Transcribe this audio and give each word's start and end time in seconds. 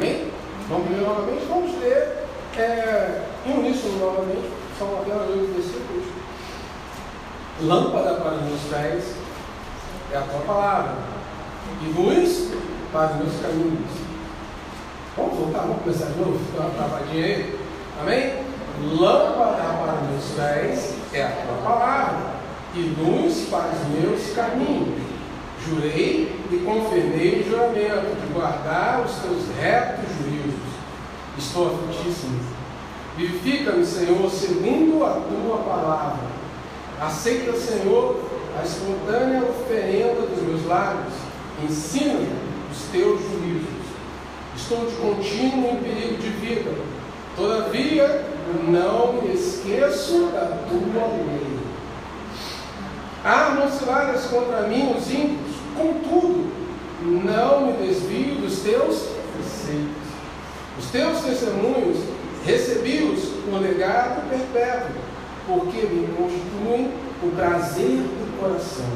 Amém? 0.00 0.32
Vamos 0.66 0.90
ler 0.90 1.02
novamente? 1.02 1.44
Vamos 1.46 1.78
ler 1.78 2.24
é, 2.56 3.20
em 3.44 3.52
uníssono 3.52 3.98
novamente. 3.98 4.50
São 4.78 4.98
apenas 4.98 5.28
oito 5.28 5.52
versículos. 5.52 6.06
Lâmpada 7.60 8.14
para 8.14 8.36
os 8.36 8.42
meus 8.44 8.60
pés 8.70 9.14
é 10.10 10.16
a 10.16 10.22
tua 10.22 10.40
palavra, 10.40 10.94
e 11.82 11.92
luz 11.92 12.50
para 12.90 13.10
os 13.10 13.16
meus 13.16 13.42
caminhos. 13.42 13.90
Vamos 15.18 15.36
voltar, 15.36 15.60
vamos 15.60 15.82
começar 15.82 16.06
de 16.06 16.18
novo? 16.18 16.40
Dá 16.56 16.62
uma 16.62 16.70
travadinha 16.70 17.26
aí. 17.26 17.60
Amém? 18.00 18.44
Lâmpada 18.98 19.62
para 19.62 19.94
os 19.96 20.08
meus 20.08 20.24
pés 20.34 20.94
é 21.12 21.24
a 21.24 21.28
tua 21.28 21.56
palavra, 21.62 22.36
e 22.74 22.80
luz 22.98 23.48
para 23.50 23.68
os 23.68 24.00
meus 24.00 24.34
caminhos. 24.34 25.09
Jurei 25.68 26.34
e 26.50 26.56
confirmei 26.64 27.40
o 27.40 27.50
juramento 27.50 28.16
de 28.20 28.32
guardar 28.32 29.02
os 29.04 29.12
teus 29.16 29.56
retos 29.60 30.06
juízos. 30.18 30.70
Estou 31.38 31.68
aflitíssimo. 31.68 32.40
Vivifica-me, 33.16 33.84
Senhor, 33.84 34.30
segundo 34.30 35.04
a 35.04 35.20
tua 35.20 35.58
palavra. 35.58 36.26
Aceita, 37.00 37.52
Senhor, 37.52 38.16
a 38.58 38.62
espontânea 38.62 39.42
oferenda 39.42 40.22
dos 40.22 40.42
meus 40.42 40.66
lábios. 40.66 41.14
Ensina-me 41.62 42.28
os 42.70 42.78
teus 42.92 43.20
juízos. 43.20 43.80
Estou 44.56 44.86
de 44.86 44.96
contínuo 44.96 45.70
em 45.72 45.76
perigo 45.76 46.16
de 46.16 46.28
vida. 46.28 46.74
Todavia, 47.36 48.24
não 48.68 49.14
me 49.14 49.34
esqueço 49.34 50.30
da 50.32 50.58
tua 50.68 51.06
lei. 51.06 51.60
Armam 53.24 53.70
ciladas 53.70 54.26
contra 54.26 54.62
mim 54.62 54.94
os 54.96 55.10
ímpios, 55.10 55.49
contudo, 55.76 56.50
não 57.02 57.66
me 57.66 57.72
desvio 57.86 58.36
dos 58.36 58.60
teus 58.60 59.08
preceitos. 59.34 60.10
Os 60.78 60.86
teus 60.90 61.20
testemunhos 61.20 61.98
recebi-os 62.44 63.20
por 63.44 63.60
legado 63.60 64.28
perpétuo, 64.28 64.96
porque 65.46 65.86
me 65.86 66.08
constituem 66.14 66.92
o 67.22 67.30
prazer 67.36 67.98
do 67.98 68.40
coração. 68.40 68.86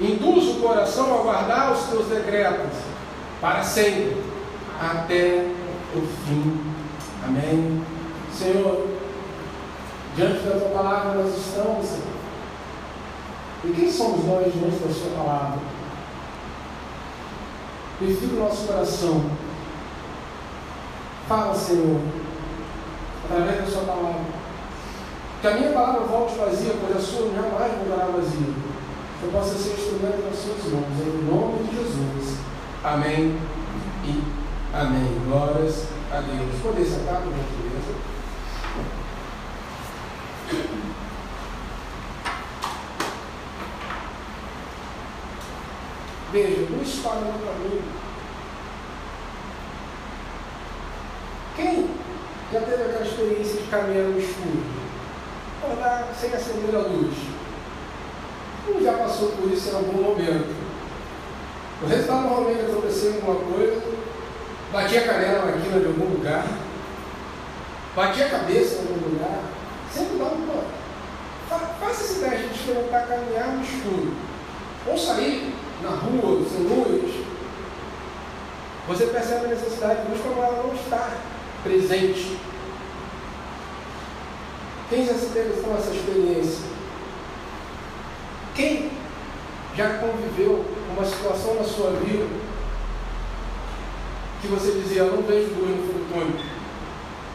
Induz 0.00 0.56
o 0.56 0.60
coração 0.60 1.20
a 1.20 1.22
guardar 1.22 1.72
os 1.72 1.84
teus 1.84 2.06
decretos 2.06 2.78
para 3.40 3.62
sempre, 3.62 4.16
até 4.80 5.46
o 5.94 6.00
fim. 6.00 6.60
Amém. 7.26 7.82
Senhor, 8.32 8.88
diante 10.16 10.40
da 10.40 10.58
tua 10.58 10.68
palavra 10.70 11.22
nós 11.22 11.36
estamos, 11.36 11.86
Senhor. 11.86 12.20
E 13.64 13.72
quem 13.72 13.90
somos 13.90 14.24
nós 14.24 14.52
diante 14.52 14.78
da 14.78 14.92
sua 14.92 15.10
palavra? 15.16 15.69
Purifica 18.00 18.34
o 18.34 18.38
nosso 18.38 18.66
coração. 18.66 19.24
Fala, 21.28 21.54
Senhor, 21.54 22.00
através 23.24 23.58
da 23.58 23.66
sua 23.66 23.82
palavra. 23.82 24.22
Que 25.42 25.46
a 25.46 25.54
minha 25.54 25.72
palavra 25.72 26.00
volte 26.06 26.38
vazia, 26.38 26.72
pois 26.80 26.96
a 26.96 26.98
sua 26.98 27.30
jamais 27.30 27.72
voltará 27.74 28.10
vazia. 28.10 28.54
Que 29.20 29.26
eu 29.26 29.30
possa 29.30 29.54
ser 29.54 29.74
instrumento 29.74 30.24
das 30.24 30.38
suas 30.38 30.72
mãos, 30.72 30.98
em 30.98 31.30
nome 31.30 31.62
de 31.64 31.76
Jesus. 31.76 32.38
Amém 32.82 33.38
e 34.06 34.22
amém. 34.72 35.20
Glórias 35.26 35.88
a 36.10 36.20
Deus. 36.22 36.58
Poder 36.62 36.86
sentar, 36.86 37.20
por 37.20 37.34
gentileza. 37.34 37.69
Veja, 46.80 46.92
luz 46.92 47.00
para 47.02 47.16
o 47.16 47.38
caminho. 47.46 47.82
Quem 51.56 51.90
já 52.52 52.60
teve 52.60 52.82
aquela 52.82 53.06
experiência 53.06 53.60
de 53.60 53.68
caminhar 53.68 54.04
no 54.04 54.18
escuro? 54.18 54.62
Acordar 55.62 56.08
sem 56.18 56.32
acender 56.32 56.74
a 56.74 56.78
luz. 56.78 57.14
Quem 58.66 58.82
já 58.82 58.94
passou 58.94 59.32
por 59.32 59.52
isso 59.52 59.68
em 59.70 59.74
algum 59.74 60.02
momento? 60.02 60.60
O 61.82 61.86
resultado 61.86 62.22
normalmente 62.22 62.70
aconteceu 62.70 63.14
alguma 63.14 63.56
coisa, 63.56 63.82
batia 64.72 65.00
a 65.00 65.06
canela 65.06 65.46
na 65.46 65.52
quina 65.52 65.80
de 65.80 65.86
algum 65.86 66.14
lugar, 66.16 66.46
batia 67.96 68.26
a 68.26 68.30
cabeça 68.30 68.76
em 68.76 68.78
algum 68.80 69.08
lugar, 69.14 69.42
sempre 69.90 70.18
dá 70.18 70.24
um. 70.24 70.80
Faça 71.80 72.04
esse 72.04 72.20
teste 72.20 72.48
de 72.48 72.54
experimentar 72.54 73.08
caminhar 73.08 73.48
no 73.48 73.62
escuro. 73.62 74.14
Ou 74.86 74.96
sair 74.96 75.49
na 75.82 75.90
rua, 75.90 76.44
sem 76.48 76.62
luz, 76.62 77.14
você 78.86 79.06
percebe 79.06 79.46
a 79.46 79.48
necessidade 79.48 80.02
de 80.02 80.08
luz 80.08 80.20
como 80.22 80.42
ela 80.42 80.62
não 80.64 80.74
está 80.74 81.16
presente. 81.62 82.36
Quem 84.88 85.06
já 85.06 85.12
teve 85.12 85.60
com 85.62 85.76
essa 85.76 85.90
experiência? 85.90 86.64
Quem 88.54 88.90
já 89.76 89.98
conviveu 89.98 90.64
com 90.86 91.00
uma 91.00 91.08
situação 91.08 91.54
na 91.54 91.64
sua 91.64 91.92
vida 91.92 92.26
que 94.42 94.48
você 94.48 94.72
dizia, 94.72 95.02
eu 95.02 95.16
não 95.16 95.22
vejo 95.22 95.54
luz 95.54 95.76
no 95.76 96.06
túnel, 96.12 96.44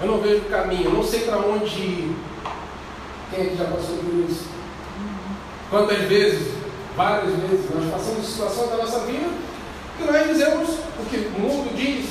eu 0.01 0.07
não 0.07 0.19
vejo 0.19 0.41
caminho, 0.49 0.85
eu 0.85 0.93
não 0.93 1.03
sei 1.03 1.21
para 1.21 1.37
onde 1.37 1.79
ir. 1.79 2.15
Quem 3.31 3.45
é 3.45 3.49
que 3.49 3.57
já 3.57 3.65
passou 3.65 3.97
por 3.97 4.29
isso? 4.29 4.45
Quantas 5.69 5.99
vezes 5.99 6.54
várias 6.95 7.35
vezes 7.35 7.69
nós 7.73 7.91
passamos 7.91 8.25
situações 8.25 8.69
da 8.69 8.77
nossa 8.77 8.99
vida 8.99 9.27
que 9.97 10.03
nós 10.03 10.27
dizemos 10.27 10.69
o 10.69 11.05
que 11.09 11.17
o 11.17 11.39
mundo 11.39 11.75
diz. 11.75 12.09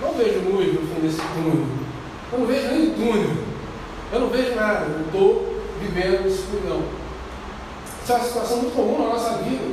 Não 0.00 0.12
vejo 0.12 0.40
luz 0.48 0.74
no 0.74 0.86
fim 0.86 1.00
desse 1.00 1.18
túnel. 1.34 1.66
Eu 2.32 2.38
não 2.38 2.46
vejo 2.46 2.68
nem 2.68 2.90
túnel. 2.90 3.30
Eu 4.12 4.20
não 4.20 4.28
vejo 4.28 4.54
nada. 4.54 4.86
Eu 4.86 5.06
estou 5.06 5.62
vivendo 5.80 6.28
escuridão. 6.28 6.82
Isso 8.02 8.12
é 8.12 8.14
uma 8.14 8.24
situação 8.24 8.56
muito 8.58 8.74
comum 8.74 8.98
na 9.02 9.14
nossa 9.14 9.38
vida. 9.38 9.64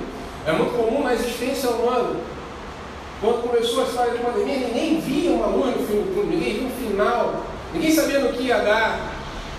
É 0.48 0.52
muito 0.52 0.76
comum 0.76 1.04
na 1.04 1.14
existência 1.14 1.70
humana. 1.70 2.16
Quando 3.22 3.44
começou 3.44 3.84
a 3.84 3.88
história 3.88 4.12
de 4.14 4.20
pandemia, 4.20 4.68
ninguém 4.68 5.00
via 5.00 5.32
uma 5.32 5.48
luz 5.48 5.76
no 5.78 5.88
fim 5.88 6.02
do 6.02 6.14
túnel, 6.14 6.38
ninguém 6.38 6.54
via 6.58 6.68
um 6.68 6.72
final, 6.72 7.44
ninguém 7.74 7.92
sabia 7.92 8.20
no 8.20 8.34
que 8.34 8.44
ia 8.44 8.60
dar. 8.60 9.00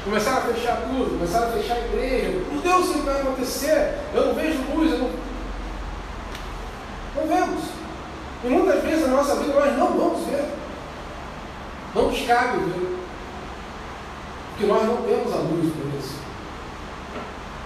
Começaram 0.06 0.38
a 0.38 0.54
fechar 0.54 0.82
tudo, 0.82 1.18
começaram 1.18 1.48
a 1.48 1.50
fechar 1.50 1.74
a 1.74 1.80
igreja. 1.80 2.28
Meu 2.48 2.60
Deus, 2.62 2.90
o 2.90 2.92
que 2.92 2.98
vai 3.00 3.20
acontecer? 3.20 3.98
Eu 4.14 4.26
não 4.26 4.34
vejo 4.34 4.58
luz, 4.72 4.92
eu 4.92 4.98
não. 4.98 5.10
Não 7.16 7.26
vemos. 7.26 7.64
E 8.44 8.48
muitas 8.48 8.84
vezes 8.84 9.08
na 9.08 9.16
nossa 9.16 9.34
vida 9.34 9.52
nós 9.52 9.76
não 9.76 9.98
vamos 9.98 10.24
ver. 10.28 10.44
Não 11.92 12.08
nos 12.08 12.20
cabe 12.24 12.58
ver. 12.58 12.98
Porque 14.50 14.66
nós 14.66 14.86
não 14.86 14.96
temos 14.98 15.32
a 15.32 15.38
luz 15.38 15.72
por 15.74 15.98
isso. 15.98 16.14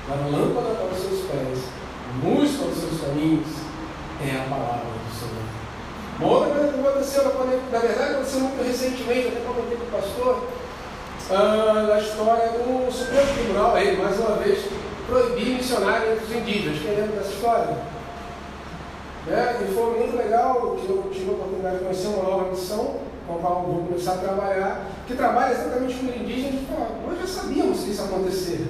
Mas 0.08 0.32
lâmpada 0.32 0.76
para 0.76 0.96
os 0.96 0.98
seus 0.98 1.20
pés, 1.26 1.58
a 2.08 2.26
luz 2.26 2.56
para 2.56 2.68
os 2.68 2.78
seus 2.78 3.00
caminhos, 3.02 3.48
é 4.24 4.36
a 4.40 4.48
palavra 4.48 4.86
do 4.86 5.12
Senhor. 5.14 5.44
Uma 6.18 6.38
outra 6.38 6.54
coisa 6.54 6.72
que 6.72 6.80
aconteceu, 6.80 7.24
na 7.70 7.78
verdade 7.78 8.14
aconteceu 8.14 8.40
muito 8.40 8.66
recentemente, 8.66 9.28
até 9.28 9.40
comentei 9.40 9.76
com 9.76 9.84
o 9.84 10.00
pastor, 10.00 10.48
ah, 11.32 11.86
da 11.86 12.00
história 12.00 12.48
do 12.48 12.92
Supremo 12.92 13.34
Tribunal, 13.34 13.76
aí, 13.76 13.96
mais 13.96 14.18
uma 14.18 14.36
vez, 14.36 14.64
proibir 15.06 15.56
missionários 15.56 16.12
entre 16.12 16.24
os 16.24 16.42
indígenas. 16.42 16.78
Quem 16.80 16.94
lembra 16.96 17.16
dessa 17.16 17.32
história? 17.32 17.76
Né? 19.26 19.60
E 19.62 19.74
foi 19.74 19.98
muito 19.98 20.16
legal 20.16 20.76
que 20.76 20.88
eu 20.90 21.10
tive 21.12 21.30
a 21.30 21.32
oportunidade 21.34 21.78
de 21.78 21.84
conhecer 21.84 22.06
uma 22.08 22.22
nova 22.22 22.50
missão, 22.50 22.96
com 23.26 23.34
a 23.34 23.38
qual 23.38 23.62
vou 23.62 23.84
começar 23.84 24.14
a 24.14 24.18
trabalhar, 24.18 24.86
que 25.06 25.14
trabalha 25.14 25.52
exatamente 25.52 25.94
com 25.94 26.06
indígenas. 26.06 26.62
Nós 27.06 27.20
já 27.20 27.26
sabíamos 27.26 27.80
que 27.80 27.90
isso 27.90 28.02
ia 28.02 28.08
acontecer. 28.08 28.66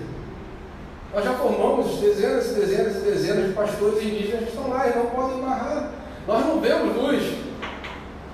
Nós 1.15 1.25
já 1.25 1.32
formamos 1.32 1.99
dezenas 1.99 2.50
e 2.50 2.55
dezenas 2.55 2.96
e 2.96 3.00
dezenas 3.00 3.49
de 3.49 3.52
pastores 3.55 4.02
indígenas 4.02 4.44
que 4.44 4.50
estão 4.50 4.69
lá 4.69 4.87
e 4.87 4.96
não 4.96 5.06
podem 5.06 5.40
barrar. 5.40 5.90
Nós 6.26 6.46
não 6.46 6.61
vemos 6.61 6.94
luz, 6.94 7.38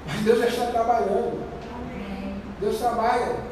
mas 0.06 0.20
Deus 0.22 0.40
já 0.40 0.46
está 0.46 0.66
trabalhando. 0.66 1.46
Deus 2.60 2.78
trabalha 2.78 3.45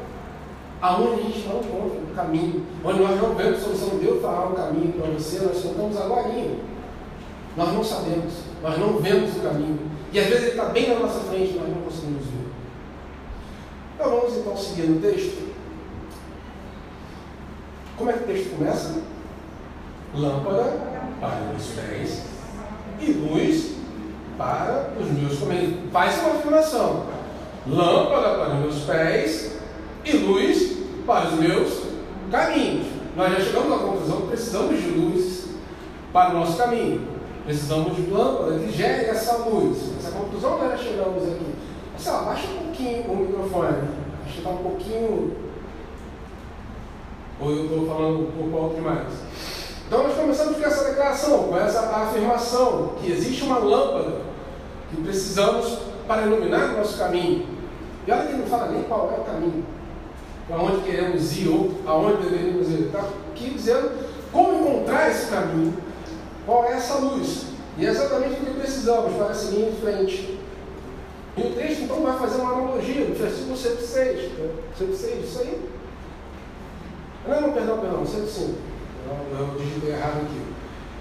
aonde 0.81 1.21
a 1.21 1.23
gente 1.23 1.47
não 1.47 1.59
encontra 1.59 1.99
o 1.99 2.15
caminho, 2.15 2.65
onde 2.83 2.99
nós 2.99 3.21
não 3.21 3.35
vemos 3.35 3.61
solução, 3.61 3.97
Deus 3.97 4.21
fará 4.21 4.47
um 4.47 4.53
caminho 4.53 4.93
para 4.93 5.11
você, 5.11 5.39
nós 5.39 5.61
contamos 5.61 5.97
agora. 5.97 6.29
Nós 7.57 7.73
não 7.73 7.83
sabemos, 7.83 8.33
nós 8.61 8.77
não 8.77 8.97
vemos 8.99 9.37
o 9.37 9.39
caminho. 9.39 9.79
E 10.11 10.19
às 10.19 10.27
vezes 10.27 10.43
ele 10.43 10.51
está 10.51 10.65
bem 10.65 10.89
na 10.89 10.99
nossa 10.99 11.19
frente, 11.21 11.53
nós 11.53 11.69
não 11.69 11.81
conseguimos 11.83 12.25
ver. 12.25 12.47
Então 13.95 14.09
vamos 14.09 14.37
então 14.37 14.57
seguir 14.57 14.83
no 14.83 15.01
texto. 15.01 15.55
Como 17.97 18.09
é 18.09 18.13
que 18.13 18.23
o 18.23 18.27
texto 18.27 18.57
começa? 18.57 19.01
Lâmpada 20.13 20.73
para 21.19 21.41
os 21.41 21.47
meus 21.49 21.67
pés 21.67 22.23
e 22.99 23.11
luz 23.11 23.75
para 24.37 24.89
os 24.99 25.11
meus 25.11 25.39
caminhos. 25.39 25.91
Faz 25.91 26.19
uma 26.19 26.35
afirmação. 26.35 27.05
Lâmpada 27.67 28.37
para 28.37 28.53
os 28.53 28.59
meus 28.59 28.79
pés 28.83 29.54
e 30.05 30.17
luz 30.17 30.77
para 31.05 31.27
os 31.27 31.39
meus 31.39 31.83
caminhos. 32.31 32.87
Nós 33.15 33.31
já 33.33 33.39
chegamos 33.39 33.73
à 33.73 33.77
conclusão 33.77 34.21
que 34.21 34.27
precisamos 34.27 34.81
de 34.81 34.89
luz 34.89 35.45
para 36.13 36.31
o 36.31 36.39
nosso 36.39 36.57
caminho. 36.57 37.07
Precisamos 37.45 37.95
de 37.95 38.09
lâmpada 38.09 38.59
que 38.59 38.71
gere 38.71 39.05
essa 39.05 39.37
luz. 39.37 39.77
Essa 39.99 40.11
conclusão 40.11 40.57
nós 40.57 40.71
já 40.71 40.77
chegamos 40.77 41.23
aqui. 41.23 41.45
Sei 41.97 42.11
lá, 42.11 42.23
baixa 42.23 42.47
um 42.47 42.65
pouquinho 42.65 43.11
o 43.11 43.15
microfone. 43.17 43.77
Acho 44.23 44.33
que 44.33 44.37
está 44.39 44.49
um 44.49 44.57
pouquinho. 44.57 45.35
Ou 47.39 47.51
eu 47.51 47.65
estou 47.65 47.87
falando 47.87 48.19
um 48.27 48.31
pouco 48.31 48.57
alto 48.57 48.75
demais. 48.75 49.13
Então 49.87 50.03
nós 50.03 50.15
começamos 50.15 50.57
com 50.57 50.63
essa 50.63 50.89
declaração, 50.89 51.43
com 51.43 51.57
essa 51.57 51.79
afirmação, 51.79 52.93
que 52.99 53.11
existe 53.11 53.43
uma 53.43 53.59
lâmpada 53.59 54.21
que 54.89 55.01
precisamos 55.01 55.77
para 56.07 56.23
iluminar 56.23 56.73
o 56.73 56.77
nosso 56.77 56.97
caminho. 56.97 57.45
E 58.07 58.11
olha 58.11 58.23
que 58.23 58.33
não 58.33 58.45
fala 58.45 58.71
nem 58.71 58.83
qual 58.83 59.11
é 59.15 59.19
o 59.19 59.23
caminho, 59.23 59.63
para 60.47 60.57
onde 60.57 60.83
queremos 60.83 61.37
ir 61.37 61.49
ou 61.49 61.71
aonde 61.85 62.23
deveríamos 62.23 62.69
ir. 62.69 62.85
Está 62.87 62.99
aqui 62.99 63.49
dizendo 63.49 63.91
como 64.31 64.59
encontrar 64.59 65.09
esse 65.09 65.29
caminho, 65.29 65.73
qual 66.45 66.65
é 66.65 66.73
essa 66.73 66.95
luz. 66.95 67.47
E 67.77 67.85
é 67.85 67.89
exatamente 67.89 68.41
o 68.41 68.45
que 68.45 68.59
precisamos 68.59 69.15
para 69.15 69.33
seguir 69.33 69.63
em 69.63 69.75
frente. 69.75 70.39
E 71.37 71.41
o 71.41 71.51
texto 71.51 71.83
então 71.83 72.01
vai 72.01 72.17
fazer 72.17 72.41
uma 72.41 72.53
analogia 72.53 73.05
no 73.05 73.15
versículo 73.15 73.57
106. 73.57 74.31
Né? 74.33 74.49
106, 74.77 75.25
isso 75.25 75.39
aí. 75.39 75.69
Não, 77.27 77.41
não, 77.41 77.51
perdão, 77.51 77.79
perdão, 77.79 78.05
105. 78.05 78.53
Eu, 79.07 79.39
eu 79.39 79.55
digitei 79.57 79.91
errado 79.91 80.21
aqui. 80.21 80.41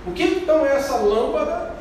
O 0.06 0.12
que 0.12 0.23
então 0.23 0.67
é 0.67 0.76
essa 0.76 0.97
lâmpada 0.97 1.75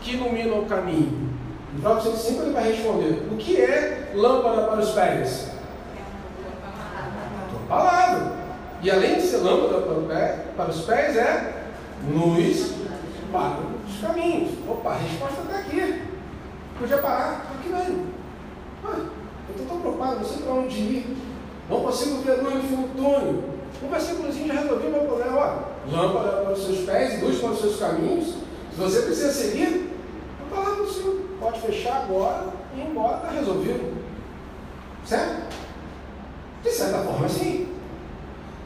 que 0.00 0.14
ilumina 0.14 0.54
o 0.54 0.66
caminho? 0.66 1.30
No 1.74 1.80
próprio 1.80 2.12
105 2.12 2.42
ele 2.42 2.52
vai 2.52 2.72
responder: 2.72 3.26
O 3.32 3.36
que 3.36 3.60
é 3.60 4.12
lâmpada 4.14 4.62
para 4.62 4.80
os 4.80 4.90
pés? 4.90 5.55
Palavra. 7.68 8.32
E 8.82 8.90
além 8.90 9.16
de 9.16 9.22
ser 9.22 9.38
lâmpada 9.38 9.80
para, 9.80 10.00
pé, 10.02 10.44
para 10.56 10.70
os 10.70 10.82
pés, 10.82 11.16
é 11.16 11.52
luz 12.08 12.74
para 13.32 13.58
os 13.88 14.00
caminhos. 14.00 14.50
Opa, 14.68 14.90
a 14.90 14.96
resposta 14.96 15.42
está 15.42 15.58
aqui. 15.58 16.02
Podia 16.78 16.98
parar 16.98 17.46
aqui 17.58 17.68
mesmo. 17.68 18.06
Ah, 18.84 18.98
eu 18.98 19.50
estou 19.50 19.66
tão 19.66 19.80
preocupado, 19.80 20.16
não 20.16 20.24
sei 20.24 20.42
para 20.42 20.52
onde 20.52 20.76
ir. 20.76 21.16
Não 21.68 21.80
consigo 21.80 22.22
ver 22.22 22.42
luz 22.42 22.70
no 22.70 22.88
túnel. 22.88 23.44
Um 23.82 23.88
versículozinho 23.90 24.46
já 24.48 24.60
resolveu 24.60 24.90
meu 24.90 25.00
problema. 25.00 25.38
Olha, 25.38 26.02
lâmpada 26.02 26.42
para 26.42 26.52
os 26.52 26.64
seus 26.64 26.86
pés 26.86 27.22
luz 27.22 27.38
para 27.38 27.50
os 27.50 27.60
seus 27.60 27.78
caminhos. 27.78 28.26
Se 28.26 28.80
você 28.80 29.02
precisa 29.02 29.32
seguir, 29.32 29.90
a 30.40 30.54
palavra 30.54 30.84
do 30.84 30.92
Senhor. 30.92 31.16
Pode 31.40 31.60
fechar 31.60 32.04
agora 32.04 32.46
e 32.74 32.80
ir 32.80 32.86
embora, 32.90 33.16
está 33.16 33.30
resolvido. 33.30 33.96
Certo? 35.04 35.65
De 36.62 36.70
certa 36.70 36.98
forma, 36.98 37.28
sim. 37.28 37.68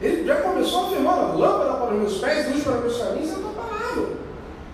Ele 0.01 0.25
já 0.25 0.37
começou 0.37 0.87
afirmando: 0.87 1.37
lâmpada 1.37 1.73
para 1.73 1.93
os 1.93 1.99
meus 1.99 2.17
pés, 2.17 2.49
luz 2.51 2.63
para 2.63 2.73
os 2.73 2.81
meus 2.81 2.97
caminhos, 2.97 3.29
é 3.29 3.33
a 3.33 3.37
tua 3.37 3.51
palavra. 3.51 4.01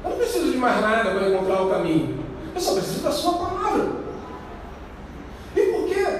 Eu 0.03 0.09
não 0.09 0.17
preciso 0.17 0.51
de 0.51 0.57
mais 0.57 0.81
nada 0.81 1.11
para 1.11 1.29
encontrar 1.29 1.61
o 1.61 1.69
caminho. 1.69 2.23
Eu 2.55 2.61
só 2.61 2.73
preciso 2.73 3.03
da 3.03 3.11
sua 3.11 3.33
palavra. 3.33 3.87
E 5.55 5.61
por 5.61 5.87
quê? 5.87 6.19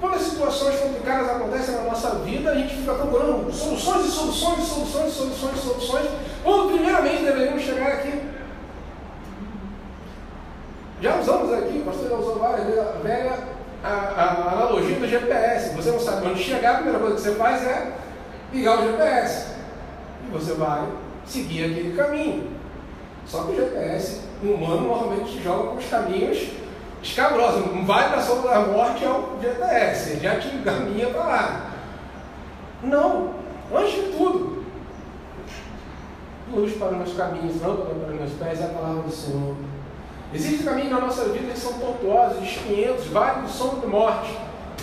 Quando 0.00 0.14
as 0.14 0.22
situações 0.22 0.80
complicadas 0.80 1.30
acontecem 1.30 1.76
na 1.76 1.82
nossa 1.82 2.10
vida, 2.16 2.50
a 2.50 2.54
gente 2.56 2.74
fica 2.74 2.94
procurando 2.94 3.52
soluções 3.52 4.06
e 4.06 4.10
soluções 4.10 4.58
e 4.58 4.66
soluções 4.66 5.12
e 5.12 5.14
soluções 5.14 5.58
e 5.58 5.60
soluções, 5.60 6.10
quando 6.42 6.72
primeiramente 6.72 7.22
deveríamos 7.22 7.62
chegar 7.62 7.88
aqui. 7.88 8.20
Já 11.00 11.20
usamos 11.20 11.52
aqui, 11.52 11.78
o 11.78 11.84
pastor 11.84 12.08
já 12.08 12.16
usou 12.16 12.38
várias 12.38 12.66
vezes 12.66 12.80
a 12.80 12.92
velha 13.02 13.38
a, 13.84 13.88
a, 13.88 14.31
do 15.02 15.08
GPS. 15.08 15.74
Você 15.74 15.90
não 15.90 16.00
sabe 16.00 16.26
onde 16.28 16.42
chegar, 16.42 16.72
a 16.72 16.74
primeira 16.76 16.98
coisa 16.98 17.16
que 17.16 17.22
você 17.22 17.34
faz 17.34 17.66
é 17.66 17.92
ligar 18.52 18.78
o 18.78 18.92
GPS. 18.92 19.52
E 20.26 20.30
você 20.32 20.54
vai 20.54 20.86
seguir 21.26 21.64
aquele 21.64 21.96
caminho. 21.96 22.50
Só 23.26 23.44
que 23.44 23.52
o 23.52 23.56
GPS 23.56 24.20
humano 24.42 24.88
normalmente 24.88 25.32
te 25.32 25.42
joga 25.42 25.70
com 25.70 25.76
os 25.76 25.88
caminhos 25.88 26.48
escabrosos. 27.02 27.66
Não 27.74 27.84
vai 27.84 28.08
para 28.08 28.18
a 28.18 28.22
sombra 28.22 28.50
da 28.50 28.60
morte 28.60 29.04
é 29.04 29.08
o 29.08 29.38
GPS, 29.40 30.10
ele 30.10 30.20
já 30.20 30.38
te 30.38 30.48
encaminha 30.48 31.08
para 31.08 31.24
lá. 31.24 31.70
Não, 32.82 33.34
antes 33.72 33.94
de 33.94 34.02
tudo, 34.16 34.64
luz 36.52 36.72
para 36.74 36.88
os 36.88 36.96
meus 36.96 37.14
caminhos, 37.14 37.60
lâmpada 37.60 37.94
para 37.94 38.12
os 38.12 38.20
meus 38.20 38.32
pés 38.32 38.60
é 38.60 38.64
a 38.64 38.68
palavra 38.68 39.02
do 39.02 39.12
Senhor. 39.12 39.56
Existem 40.34 40.66
caminhos 40.66 40.90
na 40.90 41.00
nossa 41.00 41.26
vida 41.26 41.52
que 41.52 41.58
são 41.58 41.74
tortuosos, 41.74 42.42
espinhentos, 42.42 43.06
vários 43.06 43.52
de 43.52 43.58
sombra 43.58 43.80
de 43.80 43.86
morte. 43.86 44.30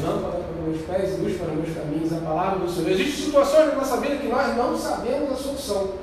Lâmpada 0.01 0.37
para 0.43 0.61
os 0.61 0.67
meus 0.67 0.81
pés 0.85 1.13
e 1.13 1.21
luz 1.21 1.37
para 1.37 1.47
os 1.47 1.55
meus 1.55 1.77
caminhos, 1.77 2.13
a 2.13 2.17
palavra 2.17 2.59
do 2.59 2.71
Senhor. 2.71 2.91
Existem 2.91 3.25
situações 3.25 3.67
na 3.69 3.75
nossa 3.75 3.97
vida 3.97 4.15
que 4.17 4.27
nós 4.27 4.55
não 4.55 4.77
sabemos 4.77 5.31
a 5.31 5.35
solução. 5.35 5.93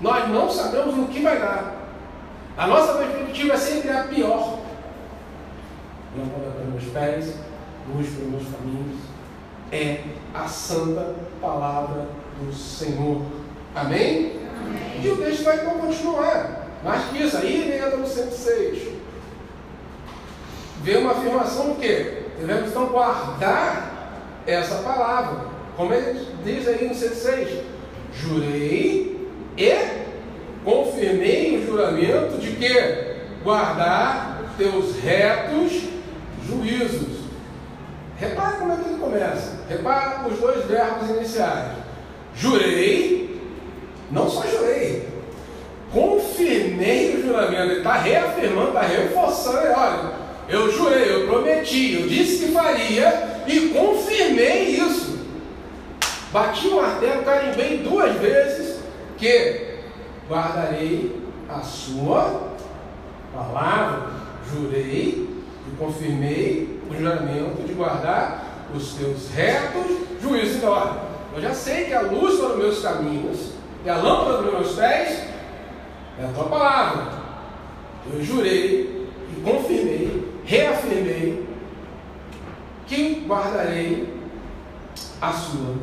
Nós 0.00 0.28
não 0.28 0.50
sabemos 0.50 0.96
no 0.96 1.08
que 1.08 1.22
vai 1.22 1.38
dar. 1.38 1.76
A 2.56 2.66
nossa 2.66 2.94
perspectiva 2.94 3.54
é 3.54 3.56
sempre 3.56 3.90
a 3.90 4.04
pior. 4.04 4.58
Lâmpada 6.16 6.50
para 6.50 6.62
os 6.62 6.72
meus 6.72 6.92
pés, 6.92 7.34
luz 7.94 8.08
para 8.08 8.24
os 8.24 8.30
meus 8.30 8.44
caminhos. 8.44 9.00
É 9.72 10.02
a 10.34 10.46
santa 10.48 11.14
palavra 11.40 12.06
do 12.40 12.52
Senhor. 12.52 13.22
Amém? 13.74 14.40
Amém. 14.60 15.04
E 15.04 15.08
o 15.08 15.16
texto 15.16 15.44
vai 15.44 15.56
então 15.56 15.78
continuar. 15.78 16.66
Mais 16.82 17.04
que 17.04 17.22
isso, 17.22 17.36
aí 17.36 17.80
no 17.96 18.06
106. 18.06 18.88
Vê 20.82 20.96
uma 20.96 21.12
afirmação 21.12 21.70
do 21.70 21.80
quê? 21.80 22.19
Devemos 22.40 22.70
então 22.70 22.86
guardar 22.86 24.16
essa 24.46 24.76
palavra. 24.76 25.44
Como 25.76 25.92
ele 25.92 26.26
diz 26.42 26.66
aí 26.66 26.88
no 26.88 26.94
106. 26.94 27.60
Jurei 28.14 29.28
e 29.56 29.74
confirmei 30.64 31.58
o 31.58 31.66
juramento 31.66 32.38
de 32.38 32.52
que 32.52 33.16
guardar 33.44 34.54
teus 34.56 34.96
retos 34.96 35.84
juízos. 36.46 37.20
Repara 38.18 38.56
como 38.56 38.72
é 38.72 38.76
que 38.76 38.88
ele 38.88 38.98
começa. 38.98 39.60
Repara 39.68 40.26
os 40.28 40.38
dois 40.38 40.64
verbos 40.64 41.08
iniciais. 41.10 41.72
Jurei, 42.34 43.40
não 44.10 44.28
só 44.28 44.46
jurei, 44.46 45.08
confirmei 45.92 47.16
o 47.16 47.22
juramento, 47.22 47.62
ele 47.62 47.78
está 47.78 47.94
reafirmando, 47.94 48.68
está 48.68 48.82
reforçando, 48.82 49.58
olha, 49.58 50.09
eu 50.50 50.72
jurei, 50.72 51.14
eu 51.14 51.26
prometi, 51.28 51.94
eu 51.94 52.08
disse 52.08 52.46
que 52.46 52.52
faria 52.52 53.42
e 53.46 53.68
confirmei 53.68 54.76
isso. 54.76 55.18
Bati 56.32 56.68
o 56.68 56.76
martelo, 56.76 57.24
carimbei 57.24 57.78
duas 57.78 58.14
vezes 58.16 58.80
que 59.16 59.78
guardarei 60.28 61.20
a 61.48 61.60
sua 61.60 62.50
palavra. 63.34 64.10
Jurei 64.52 65.28
e 65.66 65.76
confirmei 65.78 66.80
o 66.90 66.96
juramento 66.96 67.62
de 67.66 67.72
guardar 67.72 68.68
os 68.74 68.94
teus 68.94 69.30
retos 69.30 69.98
juízos. 70.20 70.56
Então, 70.56 70.70
olha, 70.70 70.92
eu 71.34 71.42
já 71.42 71.54
sei 71.54 71.84
que 71.84 71.94
a 71.94 72.00
luz 72.00 72.38
para 72.38 72.48
os 72.48 72.58
meus 72.58 72.82
caminhos 72.82 73.52
e 73.84 73.90
a 73.90 73.96
lâmpada 73.96 74.38
para 74.38 74.46
os 74.46 74.52
meus 74.52 74.76
pés 74.76 75.24
é 76.20 76.24
a 76.24 76.32
tua 76.34 76.44
palavra. 76.44 77.20
Eu 78.12 78.22
jurei 78.22 79.08
e 79.36 79.40
confirmei, 79.42 80.19
reafirmei 80.50 81.46
que 82.88 83.24
guardarei 83.24 84.20
a 85.22 85.32
sua 85.32 85.76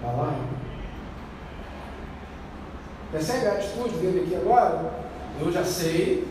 palavra. 0.00 0.54
Percebe 3.10 3.46
a 3.48 3.52
atitude 3.54 3.96
dele 3.96 4.20
aqui 4.20 4.36
agora? 4.36 4.92
Eu 5.40 5.50
já 5.50 5.64
sei 5.64 6.24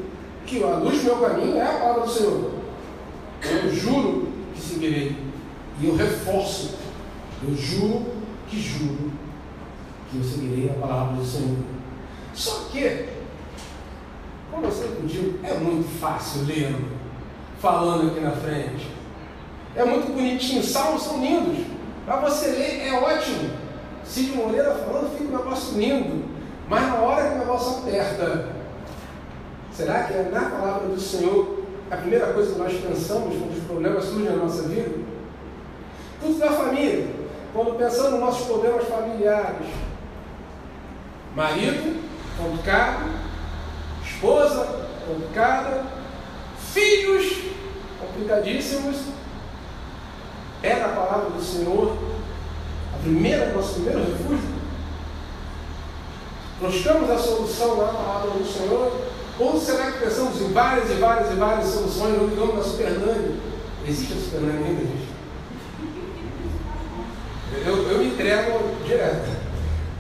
que 0.46 0.64
a 0.64 0.78
luz 0.78 1.00
do 1.00 1.04
meu 1.04 1.18
caminho 1.18 1.58
é 1.58 1.64
a 1.64 1.80
palavra 1.80 2.04
do 2.04 2.10
Senhor. 2.10 2.52
Eu 3.44 3.76
juro 3.76 4.30
que 4.56 4.62
seguirei. 4.62 5.18
E 5.82 5.86
eu 5.86 5.98
reforço. 5.98 6.76
Eu 7.46 7.54
juro 7.54 8.06
que 8.48 8.58
juro 8.58 9.12
que 10.10 10.18
eu 10.18 10.24
seguirei 10.24 10.70
a 10.70 10.80
palavra 10.80 11.18
do 11.18 11.26
Senhor. 11.26 11.58
Só 12.34 12.70
que, 12.72 13.10
como 14.50 14.66
eu 14.66 14.72
sempre 14.72 15.40
é 15.44 15.54
muito 15.56 16.00
fácil 16.00 16.46
ler, 16.46 16.74
falando 17.64 18.12
aqui 18.12 18.20
na 18.20 18.32
frente. 18.32 18.92
É 19.74 19.86
muito 19.86 20.14
bonitinho, 20.14 20.60
os 20.60 20.70
salmos 20.70 21.02
são 21.02 21.22
lindos. 21.22 21.66
Para 22.06 22.18
você 22.18 22.48
ler 22.48 22.88
é 22.90 22.94
ótimo. 23.00 23.52
Cid 24.04 24.36
Moreira 24.36 24.76
falando 24.76 25.18
fica 25.18 25.34
um 25.34 25.38
negócio 25.38 25.80
lindo. 25.80 26.26
Mas 26.68 26.86
na 26.88 26.96
hora 26.96 27.30
que 27.30 27.36
o 27.36 27.40
negócio 27.40 27.78
aperta, 27.78 28.50
será 29.72 30.04
que 30.04 30.14
é 30.14 30.30
na 30.30 30.42
palavra 30.42 30.90
do 30.90 31.00
Senhor 31.00 31.64
a 31.90 31.96
primeira 31.96 32.34
coisa 32.34 32.52
que 32.52 32.60
nós 32.60 32.74
pensamos 32.74 33.38
quando 33.38 33.58
os 33.58 33.64
problemas 33.64 34.04
surgem 34.04 34.30
na 34.30 34.44
nossa 34.44 34.64
vida? 34.64 34.96
Tudo 36.22 36.40
da 36.40 36.52
família. 36.52 37.08
Quando 37.54 37.78
pensamos 37.78 38.12
nos 38.12 38.20
nossos 38.20 38.46
problemas 38.46 38.86
familiares, 38.88 39.68
marido, 41.34 42.04
complicado, 42.38 43.06
esposa 44.04 44.68
complicada, 45.08 45.86
filhos 46.74 47.53
complicadíssimos. 48.06 48.98
É 50.62 50.76
na 50.76 50.90
palavra 50.90 51.30
do 51.32 51.44
Senhor 51.44 51.98
a 52.94 52.98
primeira, 53.02 53.52
nosso 53.54 53.74
primeiro 53.74 54.00
refúgio. 54.00 54.54
Buscamos 56.62 57.10
a 57.10 57.18
solução 57.18 57.78
na 57.78 57.88
palavra 57.88 58.32
do 58.32 58.46
Senhor? 58.46 58.92
Ou 59.40 59.60
será 59.60 59.92
que 59.92 60.00
pensamos 60.00 60.40
em 60.40 60.54
várias 60.54 60.90
e 60.92 60.94
várias 60.94 61.32
e 61.32 61.36
várias 61.36 61.68
soluções, 61.68 62.18
não 62.18 62.28
ligamos 62.28 62.56
na 62.56 62.64
Super 62.64 62.92
Nani? 62.92 63.40
Existe 63.86 64.14
a 64.14 64.16
Superman 64.18 64.58
ainda, 64.58 64.82
gente? 64.82 65.14
Eu, 67.66 67.92
eu 67.92 67.98
me 68.00 68.06
entrego 68.08 68.60
direto. 68.86 69.30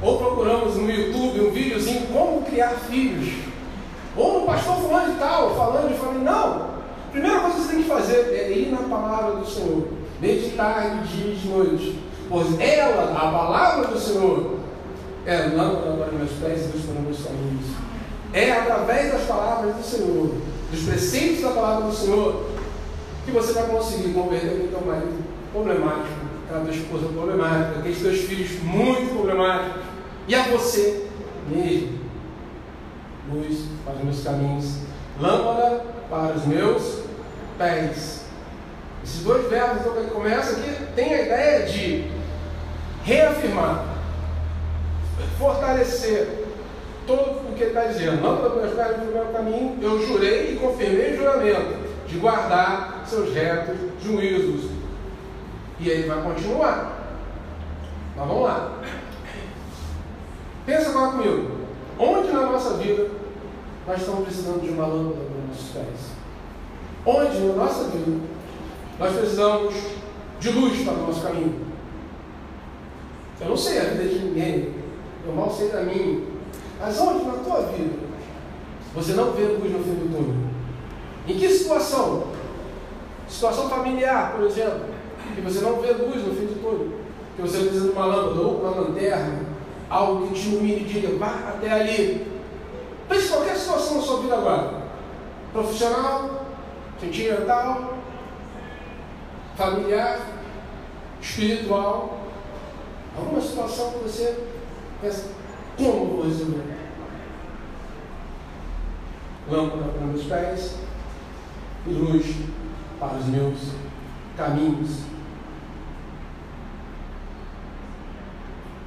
Ou 0.01 0.17
procuramos 0.17 0.75
no 0.75 0.89
YouTube 0.89 1.47
um 1.47 1.51
videozinho 1.51 2.07
como 2.07 2.43
criar 2.43 2.69
filhos. 2.89 3.33
Ou 4.15 4.41
no 4.41 4.45
pastor 4.45 4.75
fulano 4.75 5.13
e 5.13 5.17
tal, 5.17 5.55
falando 5.55 5.89
de 5.89 5.99
família. 5.99 6.31
Não! 6.31 6.73
A 7.07 7.11
primeira 7.11 7.39
coisa 7.39 7.55
que 7.55 7.61
você 7.62 7.62
tem 7.73 7.83
que 7.83 7.89
fazer 7.89 8.31
é 8.31 8.51
ir 8.51 8.71
na 8.71 8.77
palavra 8.77 9.37
do 9.37 9.49
Senhor. 9.49 9.87
Meditar 10.21 11.03
de 11.03 11.17
dia 11.17 11.35
e 11.43 11.47
noite. 11.47 11.99
Pois 12.29 12.59
ela, 12.59 13.11
a 13.11 13.31
palavra 13.31 13.87
do 13.87 13.99
Senhor, 13.99 14.59
é 15.25 15.37
lâmpada 15.55 15.91
para 15.97 16.11
meus 16.11 16.31
pés 16.31 16.69
e 16.73 16.79
para 16.79 17.01
meus 17.01 17.23
caminhos. 17.23 17.65
É 18.31 18.51
através 18.51 19.11
das 19.11 19.21
palavras 19.23 19.75
do 19.75 19.83
Senhor, 19.83 20.35
dos 20.71 20.83
preceitos 20.83 21.41
da 21.41 21.51
palavra 21.51 21.87
do 21.87 21.95
Senhor, 21.95 22.45
que 23.25 23.31
você 23.31 23.53
vai 23.53 23.65
conseguir 23.67 24.13
converter 24.13 24.47
aquele 24.47 24.67
teu 24.69 24.81
marido 24.81 25.23
problemático, 25.51 26.15
aquela 26.45 26.65
tua 26.65 26.73
esposa 26.73 27.05
problemática, 27.07 27.79
aqueles 27.79 28.01
teus 28.01 28.19
filhos 28.21 28.63
muito 28.63 29.13
problemáticos, 29.13 29.81
e 30.27 30.35
a 30.35 30.43
você 30.43 31.07
mesmo. 31.49 32.03
Luz 33.31 33.65
para 33.85 33.93
os 33.95 34.03
meus 34.03 34.23
caminhos, 34.23 34.77
lâmpada 35.19 35.85
para 36.09 36.33
os 36.33 36.45
meus 36.45 37.02
pés. 37.57 38.23
Esses 39.03 39.23
dois 39.23 39.49
verbos 39.49 39.81
então, 39.81 40.03
que 40.03 40.11
começa 40.11 40.57
aqui 40.57 40.75
tem 40.95 41.13
a 41.13 41.21
ideia 41.21 41.65
de 41.65 42.09
reafirmar, 43.03 43.85
fortalecer 45.37 46.45
todo 47.05 47.49
o 47.49 47.53
que 47.53 47.63
ele 47.63 47.69
está 47.71 47.85
dizendo. 47.85 48.23
Lâmpada 48.23 48.49
para 48.49 48.61
meus 48.61 48.75
pés, 48.75 48.97
no 48.99 49.11
meu 49.11 49.25
caminho, 49.25 49.77
eu 49.81 50.07
jurei 50.07 50.53
e 50.53 50.55
confirmei 50.55 51.13
o 51.13 51.17
juramento 51.17 51.83
de 52.07 52.17
guardar 52.17 53.03
seus 53.05 53.33
retos 53.33 53.77
juízos. 54.01 54.71
E 55.79 55.91
aí 55.91 56.03
vai 56.03 56.21
continuar. 56.21 56.99
Mas 58.15 58.27
vamos 58.27 58.43
lá. 58.43 58.79
Pensa 60.65 60.89
agora 60.89 61.11
comigo. 61.11 61.51
Onde 61.99 62.31
na 62.31 62.41
nossa 62.41 62.77
vida 62.77 63.09
nós 63.85 63.99
estamos 63.99 64.23
precisando 64.23 64.61
de 64.61 64.69
uma 64.69 64.87
lâmpada 64.87 65.25
para 65.25 65.39
os 65.39 65.47
nossos 65.49 65.69
pés? 65.73 66.12
Onde 67.05 67.39
na 67.39 67.53
nossa 67.53 67.85
vida 67.85 68.21
nós 68.97 69.13
precisamos 69.13 69.73
de 70.39 70.49
luz 70.51 70.83
para 70.83 70.93
o 70.93 71.07
nosso 71.07 71.21
caminho? 71.21 71.55
Eu 73.41 73.49
não 73.49 73.57
sei 73.57 73.79
a 73.79 73.83
vida 73.83 74.05
de 74.05 74.19
ninguém. 74.19 74.73
Eu 75.25 75.33
mal 75.33 75.51
sei 75.51 75.69
da 75.69 75.81
minha. 75.81 76.21
Mas 76.79 76.99
onde 76.99 77.25
na 77.25 77.33
tua 77.33 77.61
vida 77.63 77.93
você 78.93 79.13
não 79.13 79.31
vê 79.31 79.43
luz 79.43 79.71
no 79.71 79.83
fim 79.83 79.95
do 79.95 80.15
túnel? 80.15 80.35
Em 81.27 81.37
que 81.37 81.49
situação? 81.49 82.27
Situação 83.27 83.69
familiar, 83.69 84.33
por 84.33 84.45
exemplo, 84.45 84.81
que 85.35 85.41
você 85.41 85.61
não 85.61 85.81
vê 85.81 85.91
luz 85.91 86.25
no 86.25 86.35
fim 86.35 86.45
do 86.45 86.61
túnel, 86.61 86.99
que 87.35 87.41
você 87.41 87.59
precisa 87.59 87.87
de 87.87 87.93
uma 87.93 88.05
lâmpada 88.05 88.39
ou 88.41 88.61
uma 88.61 88.81
lanterna, 88.81 89.39
algo 89.89 90.27
que 90.27 90.33
te 90.35 90.49
ilumine 90.49 90.81
e 90.81 90.85
diga, 90.85 91.17
vá 91.17 91.49
até 91.49 91.71
ali. 91.71 92.27
Pense 93.09 93.29
qualquer 93.29 93.55
situação 93.55 93.97
na 93.97 94.03
sua 94.03 94.21
vida 94.21 94.35
agora. 94.35 94.83
Profissional, 95.51 96.42
sentimental, 97.03 97.97
familiar, 99.57 100.19
espiritual. 101.21 102.19
Alguma 103.17 103.41
situação 103.41 103.91
que 103.91 103.99
você 103.99 104.47
pensa, 105.01 105.29
como 105.77 106.05
vou 106.05 106.23
resolver? 106.23 106.63
Lâmpada 109.49 109.91
para 109.91 110.07
meus 110.07 110.23
pés 110.23 110.77
e 111.85 111.89
luz 111.89 112.35
para 112.99 113.17
os 113.17 113.25
meus 113.25 113.59
caminhos. 114.37 115.03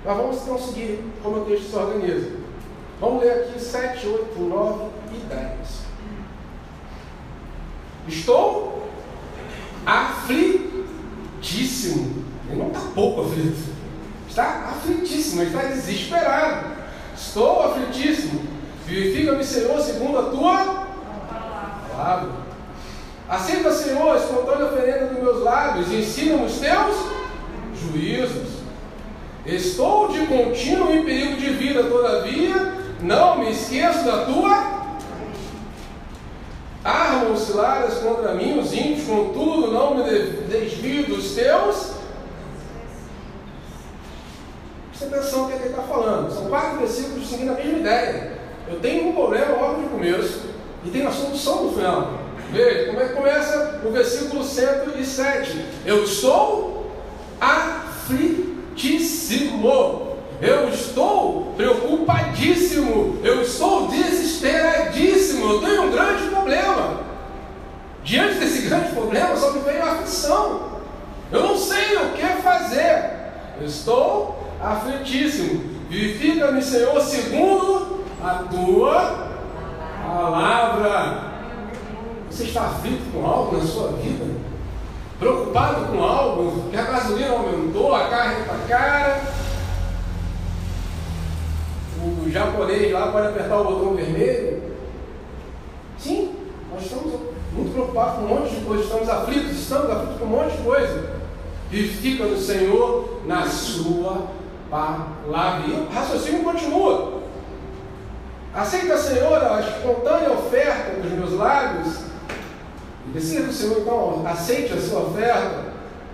Mas 0.04 0.16
vamos 0.16 0.42
então 0.42 0.58
seguir 0.58 1.04
como 1.22 1.42
o 1.42 1.44
texto 1.44 1.70
se 1.70 1.76
organiza. 1.76 2.36
Vamos 3.00 3.22
ler 3.22 3.32
aqui 3.32 3.60
7, 3.60 4.06
8, 4.06 4.40
9 4.40 4.84
e 5.12 5.18
10. 5.18 5.85
Estou 8.08 8.88
aflitíssimo. 9.84 10.76
Ele 12.48 12.58
não 12.60 12.68
está 12.68 12.80
pouco 12.94 13.22
aflito. 13.22 13.74
Está 14.28 14.70
aflitíssimo, 14.70 15.42
ele 15.42 15.50
está 15.54 15.68
desesperado. 15.68 16.66
Estou 17.16 17.62
aflitíssimo. 17.62 18.40
Vivifica-me, 18.86 19.42
Senhor, 19.42 19.80
segundo 19.80 20.18
a 20.18 20.24
tua 20.24 20.86
palavra. 21.90 22.46
Aceita, 23.28 23.72
Senhor, 23.72 24.14
a 24.14 24.18
espontânea 24.18 24.66
oferenda 24.66 25.06
dos 25.06 25.18
meus 25.18 25.42
lábios 25.42 25.90
e 25.90 25.96
ensina-me 25.96 26.44
os 26.44 26.58
teus 26.58 26.96
juízos. 27.74 28.56
Estou 29.44 30.08
de 30.08 30.26
contínuo 30.26 30.92
em 30.92 31.04
perigo 31.04 31.36
de 31.36 31.50
vida, 31.50 31.84
todavia 31.84 32.74
não 33.00 33.38
me 33.38 33.50
esqueço 33.50 34.04
da 34.04 34.24
tua. 34.24 34.75
Ciladas 37.56 37.94
contra 38.00 38.34
mim 38.34 38.58
os 38.58 38.70
ímpios, 38.70 39.06
contudo 39.06 39.72
não 39.72 39.94
me 39.94 40.02
desvio 40.02 41.06
dos 41.06 41.34
teus. 41.34 41.92
Presta 44.90 45.06
atenção 45.06 45.44
no 45.44 45.48
que 45.48 45.54
ele 45.54 45.68
está 45.70 45.80
falando. 45.80 46.30
São 46.30 46.50
quatro 46.50 46.80
versículos 46.80 47.26
seguindo 47.26 47.52
a 47.52 47.54
mesma 47.54 47.78
ideia. 47.78 48.32
Eu 48.68 48.78
tenho 48.80 49.08
um 49.08 49.14
problema 49.14 49.56
logo 49.56 49.80
de 49.80 49.88
começo 49.88 50.42
e 50.84 50.90
tenho 50.90 51.08
a 51.08 51.10
solução 51.10 51.64
no 51.64 51.72
final. 51.72 52.20
Veja 52.52 52.88
como 52.88 53.00
é 53.00 53.08
que 53.08 53.14
começa 53.14 53.80
o 53.82 53.90
versículo 53.90 54.44
107. 54.44 55.64
Eu 55.86 56.04
estou 56.04 56.92
aflitíssimo. 57.40 60.14
Eu 60.42 60.68
estou 60.68 61.54
preocupadíssimo. 61.56 63.18
Eu 63.24 63.40
estou 63.40 63.88
desesperadíssimo. 63.88 65.54
Eu 65.54 65.62
tenho 65.62 65.84
um 65.84 65.90
grande 65.90 66.28
problema. 66.28 67.05
Diante 68.06 68.38
desse 68.38 68.68
grande 68.68 68.94
problema, 68.94 69.36
só 69.36 69.50
me 69.50 69.58
veio 69.62 69.82
a 69.82 69.94
aflição. 69.94 70.78
Eu 71.32 71.42
não 71.42 71.58
sei 71.58 71.96
o 71.96 72.12
que 72.12 72.40
fazer. 72.40 73.10
Eu 73.60 73.66
estou 73.66 74.48
aflitíssimo. 74.62 75.64
Vivifica-me, 75.90 76.62
Senhor, 76.62 77.00
segundo 77.00 78.04
a 78.22 78.44
tua 78.44 79.28
palavra. 80.06 81.32
Você 82.30 82.44
está 82.44 82.66
aflito 82.66 83.12
com 83.12 83.26
algo 83.26 83.56
na 83.56 83.64
sua 83.64 83.88
vida? 83.94 84.24
Preocupado 85.18 85.86
com 85.86 86.00
algo? 86.00 86.70
Que 86.70 86.76
a 86.76 86.82
gasolina 86.82 87.30
aumentou, 87.30 87.92
a 87.92 88.08
carne 88.08 88.42
está 88.42 88.54
cara. 88.68 89.20
O 92.04 92.30
japonês 92.30 92.92
lá 92.92 93.08
pode 93.08 93.26
apertar 93.26 93.58
o 93.58 93.64
botão 93.64 93.96
vermelho? 93.96 94.62
Sim, 95.98 96.36
nós 96.72 96.84
estamos 96.84 97.34
muito 97.56 97.74
preocupados 97.96 98.14
com 98.16 98.20
um 98.20 98.28
monte 98.28 98.54
de 98.54 98.64
coisa, 98.64 98.82
estamos 98.82 99.08
aflitos, 99.08 99.52
estamos 99.52 99.90
aflitos 99.90 100.18
com 100.18 100.24
um 100.26 100.28
monte 100.28 100.56
de 100.56 100.62
coisa. 100.62 101.16
Vivifica 101.70 102.24
no 102.24 102.38
Senhor 102.38 103.22
na 103.26 103.46
sua 103.46 104.28
palavra. 104.70 105.66
E 105.66 105.72
o 105.72 105.88
raciocínio 105.88 106.44
continua. 106.44 107.22
Aceita, 108.54 108.96
Senhor, 108.98 109.42
a 109.42 109.60
espontânea 109.60 110.30
oferta 110.32 111.00
dos 111.00 111.10
meus 111.12 111.32
lábios. 111.32 112.00
E 113.06 113.10
decida 113.12 113.50
Senhor, 113.52 113.80
então, 113.80 114.26
aceite 114.26 114.72
a 114.74 114.80
sua 114.80 115.00
oferta 115.00 115.64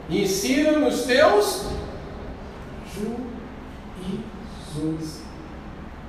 e 0.09 0.23
ensina 0.23 0.73
nos 0.73 1.03
teus 1.03 1.67
juízos, 4.75 5.22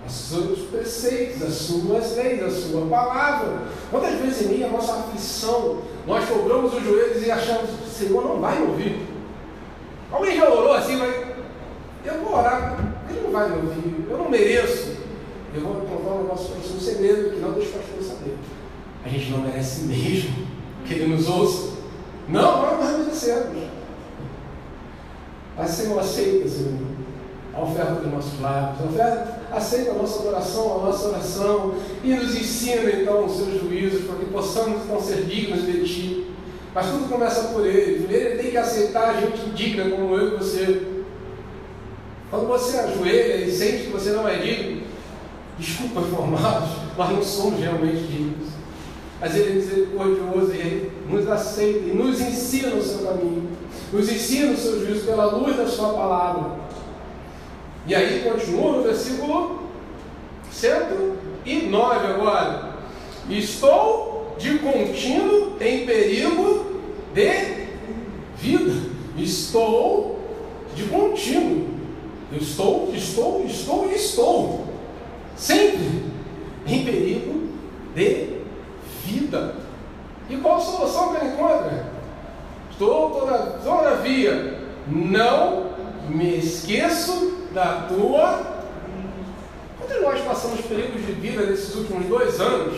os 0.05 0.13
seus 0.13 0.59
preceitos, 0.69 1.41
as 1.41 1.53
suas 1.53 2.15
leis, 2.15 2.43
a 2.43 2.49
sua 2.49 2.85
palavra. 2.87 3.63
Quantas 3.89 4.15
vezes 4.15 4.41
em 4.41 4.55
mim 4.55 4.63
a 4.63 4.69
nossa 4.69 4.93
aflição, 4.93 5.81
nós 6.05 6.27
cobramos 6.27 6.73
os 6.73 6.83
joelhos 6.83 7.25
e 7.25 7.31
achamos, 7.31 7.69
o 7.69 7.89
Senhor 7.89 8.23
não 8.23 8.39
vai 8.39 8.59
me 8.59 8.67
ouvir. 8.67 9.07
Alguém 10.11 10.37
já 10.37 10.49
orou 10.49 10.73
assim, 10.73 10.97
mas 10.97 11.13
eu 12.05 12.19
vou 12.21 12.37
orar, 12.37 12.77
ele 13.09 13.21
não 13.21 13.31
vai 13.31 13.49
me 13.49 13.55
ouvir, 13.55 14.07
eu 14.09 14.17
não 14.17 14.29
mereço. 14.29 14.93
Eu 15.55 15.61
vou 15.61 15.75
contar 15.75 16.17
negócio 16.23 16.49
para 16.49 16.61
você, 16.61 16.73
um 16.73 16.79
segredo 16.79 17.29
que 17.31 17.39
não 17.39 17.51
deixa 17.51 17.69
o 17.69 17.73
pastor 17.73 18.03
saber. 18.03 18.37
A 19.05 19.09
gente 19.09 19.29
não 19.29 19.39
merece 19.39 19.83
mesmo 19.83 20.47
que 20.85 20.93
ele 20.95 21.15
nos 21.15 21.29
ouça. 21.29 21.73
Não, 22.27 22.61
nós 22.61 22.91
não 22.91 22.99
merecemos. 22.99 23.63
Mas 25.55 25.69
Senhor, 25.69 25.99
aceita, 25.99 26.49
Senhor, 26.49 26.73
a 27.53 27.61
oferta 27.61 27.93
dos 27.93 28.11
nossos 28.11 28.39
lábios, 28.39 28.81
a 28.81 28.85
oferta, 28.85 29.42
aceita 29.53 29.91
a 29.91 29.93
nossa 29.95 30.19
adoração, 30.19 30.75
a 30.75 30.85
nossa 30.85 31.07
oração 31.09 31.75
e 32.03 32.13
nos 32.13 32.35
ensina 32.35 32.91
então 32.91 33.25
os 33.25 33.37
seus 33.37 33.61
juízos 33.61 34.05
para 34.05 34.15
que 34.15 34.25
possamos 34.25 34.83
então 34.83 35.01
ser 35.01 35.25
dignos 35.25 35.65
de 35.65 35.83
Ti. 35.83 36.27
Mas 36.73 36.87
tudo 36.87 37.09
começa 37.09 37.49
por 37.49 37.65
Ele. 37.65 38.03
Primeiro 38.03 38.29
Ele 38.29 38.41
tem 38.41 38.51
que 38.51 38.57
aceitar 38.57 39.09
a 39.09 39.21
gente 39.21 39.49
digna 39.51 39.89
como 39.89 40.15
eu 40.15 40.33
e 40.33 40.37
você. 40.37 40.81
Quando 42.29 42.47
você 42.47 42.77
ajoelha 42.77 43.45
e 43.45 43.51
sente 43.51 43.83
que 43.83 43.91
você 43.91 44.09
não 44.09 44.27
é 44.27 44.37
digno, 44.37 44.81
desculpa 45.57 46.01
informados, 46.07 46.69
nós 46.97 47.09
não 47.11 47.23
somos 47.23 47.59
realmente 47.59 48.07
dignos. 48.07 48.49
mas 49.21 49.35
Ele 49.35 49.51
é 49.51 49.53
misericordioso 49.53 50.51
e 50.51 50.57
Ele 50.57 50.91
nos 51.07 51.27
aceita 51.29 51.89
e 51.89 51.93
nos 51.93 52.19
ensina 52.19 52.75
o 52.75 52.81
seu 52.81 53.05
caminho, 53.05 53.49
nos 53.91 54.11
ensina 54.11 54.51
o 54.51 54.57
seu 54.57 54.83
juízo 54.83 55.05
pela 55.05 55.25
luz 55.25 55.55
da 55.55 55.67
Sua 55.67 55.93
palavra. 55.93 56.62
E 57.85 57.93
aí 57.93 58.23
continua 58.23 58.77
no 58.77 58.83
versículo 58.83 59.59
109 60.51 62.07
agora. 62.07 62.73
Estou 63.29 64.35
de 64.37 64.59
contínuo 64.59 65.57
em 65.59 65.85
perigo 65.85 66.81
de 67.13 67.67
vida. 68.37 68.73
Estou 69.17 70.19
de 70.75 70.83
contínuo. 70.83 71.67
Estou, 72.31 72.91
estou, 72.93 73.45
estou 73.45 73.91
estou. 73.91 74.65
Sempre 75.35 76.03
em 76.65 76.85
perigo 76.85 77.49
de 77.95 78.39
vida. 79.05 79.55
E 80.29 80.37
qual 80.37 80.55
a 80.55 80.61
solução 80.61 81.13
que 81.13 81.17
ele 81.17 81.33
encontra? 81.33 81.91
Estou, 82.71 83.11
toda, 83.11 83.37
todavia, 83.63 84.59
não 84.87 85.65
me 86.09 86.37
esqueço 86.37 87.42
da 87.53 87.87
tua. 87.87 88.63
Quando 89.77 90.01
nós 90.01 90.21
passamos 90.21 90.61
perigos 90.61 91.05
de 91.05 91.13
vida 91.13 91.45
nesses 91.45 91.75
últimos 91.75 92.05
dois 92.07 92.39
anos, 92.39 92.77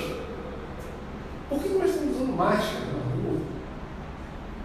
por 1.50 1.60
que 1.60 1.70
nós 1.70 1.90
estamos 1.90 2.16
usando 2.16 2.36
máscara 2.36 2.86
na 2.86 3.16
rua? 3.16 3.40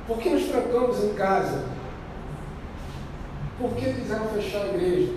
Por 0.06 0.18
que 0.18 0.30
nos 0.30 0.44
trancamos 0.44 1.04
em 1.04 1.14
casa? 1.14 1.64
Por 3.58 3.70
que 3.72 3.92
quiseram 3.92 4.26
fechar 4.28 4.62
a 4.62 4.68
igreja? 4.68 5.12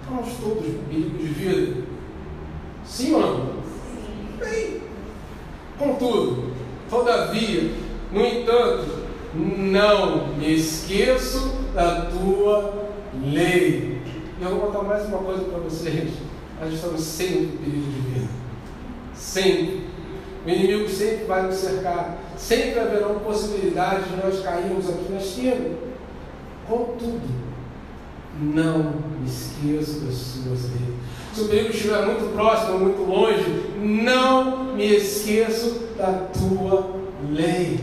Estamos 0.00 0.34
todos 0.40 0.66
em 0.66 0.84
perigo 0.88 1.18
de 1.18 1.26
vida. 1.26 1.82
Sim 2.84 3.14
ou 3.14 3.20
não? 3.20 3.58
Bem, 4.38 4.82
contudo, 5.78 6.52
todavia, 6.88 7.72
no 8.12 8.24
entanto, 8.24 9.08
não 9.34 10.28
me 10.28 10.54
esqueço 10.54 11.48
da 11.74 12.06
tua 12.06 12.87
lei. 13.22 14.00
E 14.40 14.42
eu 14.42 14.50
vou 14.50 14.60
contar 14.60 14.82
mais 14.82 15.06
uma 15.06 15.18
coisa 15.18 15.44
para 15.44 15.58
vocês. 15.58 16.10
Nós 16.60 16.72
estamos 16.72 17.00
sempre 17.00 17.44
em 17.44 17.56
perigo 17.56 17.86
de 17.86 18.00
vida. 18.00 18.28
Sempre. 19.14 19.82
O 20.46 20.48
inimigo 20.48 20.88
sempre 20.88 21.24
vai 21.24 21.42
nos 21.42 21.56
cercar. 21.56 22.18
Sempre 22.36 22.78
haverão 22.78 23.18
possibilidades 23.20 24.08
de 24.08 24.16
nós 24.16 24.40
cairmos 24.40 24.88
aqui 24.88 25.12
na 25.12 25.18
esquina. 25.18 25.76
Contudo, 26.68 27.28
não 28.40 28.94
me 29.20 29.26
esqueço 29.26 30.00
das 30.00 30.14
suas 30.14 30.62
leis. 30.64 30.94
Se 31.34 31.40
o 31.42 31.48
perigo 31.48 31.70
estiver 31.70 32.04
muito 32.06 32.32
próximo, 32.32 32.78
muito 32.78 33.02
longe, 33.02 33.44
não 33.78 34.74
me 34.74 34.96
esqueço 34.96 35.88
da 35.96 36.28
tua 36.32 36.94
lei. 37.30 37.80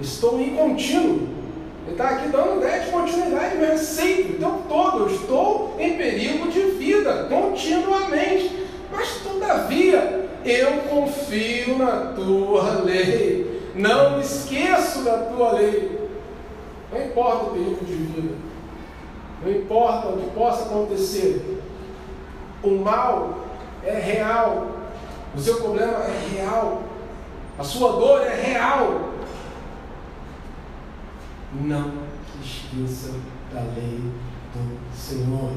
Estou 0.00 0.40
em 0.40 0.56
contínuo. 0.56 1.39
Ele 1.86 1.92
está 1.92 2.08
aqui 2.10 2.28
dando 2.28 2.58
ideia 2.58 2.84
de 2.84 2.90
continuidade 2.90 3.56
mesmo, 3.56 3.78
sempre, 3.78 4.34
o 4.34 4.38
tempo 4.38 4.62
todo. 4.68 4.98
Eu 4.98 5.14
estou 5.14 5.76
em 5.78 5.96
perigo 5.96 6.48
de 6.48 6.60
vida, 6.72 7.26
continuamente. 7.28 8.66
Mas, 8.92 9.20
todavia, 9.22 10.28
eu 10.44 10.72
confio 10.88 11.78
na 11.78 12.12
tua 12.14 12.82
lei. 12.82 13.60
Não 13.74 14.16
me 14.16 14.22
esqueço 14.22 15.02
da 15.02 15.18
tua 15.18 15.52
lei. 15.52 16.08
Não 16.92 17.02
importa 17.02 17.44
o 17.44 17.50
perigo 17.50 17.84
de 17.84 17.94
vida. 17.94 18.34
Não 19.42 19.50
importa 19.50 20.08
o 20.08 20.18
que 20.18 20.30
possa 20.30 20.64
acontecer. 20.64 21.60
O 22.62 22.70
mal 22.70 23.38
é 23.84 23.94
real. 23.98 24.66
O 25.34 25.40
seu 25.40 25.56
problema 25.56 25.98
é 26.04 26.36
real. 26.36 26.82
A 27.58 27.64
sua 27.64 27.92
dor 27.92 28.22
é 28.22 28.34
real. 28.34 29.09
Não 31.52 31.92
esqueça 32.42 33.12
da 33.52 33.60
lei 33.60 34.00
do 34.54 34.96
Senhor. 34.96 35.52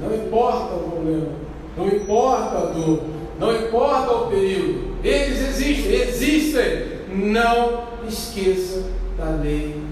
Não 0.00 0.14
importa 0.14 0.74
o 0.74 0.90
problema, 0.90 1.28
não 1.76 1.86
importa 1.86 2.58
a 2.58 2.66
dor, 2.66 3.02
não 3.38 3.56
importa 3.56 4.12
o 4.12 4.26
perigo. 4.28 4.96
Eles 5.02 5.40
existem, 5.40 5.92
existem. 5.92 6.98
Não 7.08 7.84
esqueça 8.06 8.84
da 9.16 9.30
lei 9.42 9.82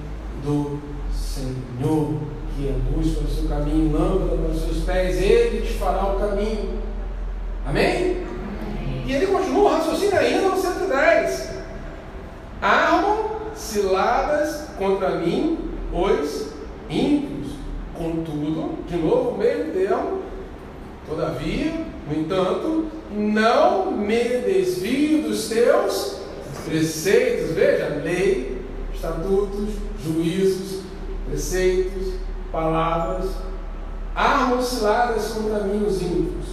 do 0.45 0.79
Senhor, 1.13 2.15
que 2.55 2.69
é 2.69 2.75
luz 2.95 3.17
para 3.17 3.27
o 3.27 3.31
seu 3.31 3.49
caminho, 3.49 3.93
lâmpada 3.93 4.37
para 4.37 4.51
os 4.51 4.63
seus 4.63 4.85
pés, 4.85 5.21
Ele 5.21 5.67
te 5.67 5.73
fará 5.75 6.05
o 6.13 6.19
caminho. 6.19 6.79
Amém? 7.67 8.25
E 9.07 9.13
ele 9.13 9.27
continua 9.27 9.71
o 9.71 9.75
raciocínio 9.75 10.19
ainda 10.19 10.49
no 10.49 10.57
110. 10.57 11.46
Ciladas 13.77 14.69
contra 14.79 15.17
mim 15.17 15.59
os 15.93 16.47
ímpios. 16.89 17.53
Contudo, 17.95 18.79
de 18.89 18.97
novo, 18.97 19.31
o 19.33 19.39
mesmo 19.39 19.71
termo, 19.75 20.23
todavia, 21.07 21.85
no 22.09 22.19
entanto, 22.19 22.87
não 23.11 23.91
me 23.91 24.25
desvio 24.41 25.25
dos 25.25 25.51
teus 25.51 26.21
preceitos. 26.65 27.51
Veja, 27.51 28.01
lei, 28.03 28.63
estatutos, 28.95 29.75
juízos, 30.03 30.81
preceitos, 31.29 32.15
palavras, 32.51 33.29
armas 34.15 34.65
ciladas 34.65 35.33
contra 35.33 35.65
mim 35.65 35.85
os 35.85 36.01
ímpios. 36.01 36.47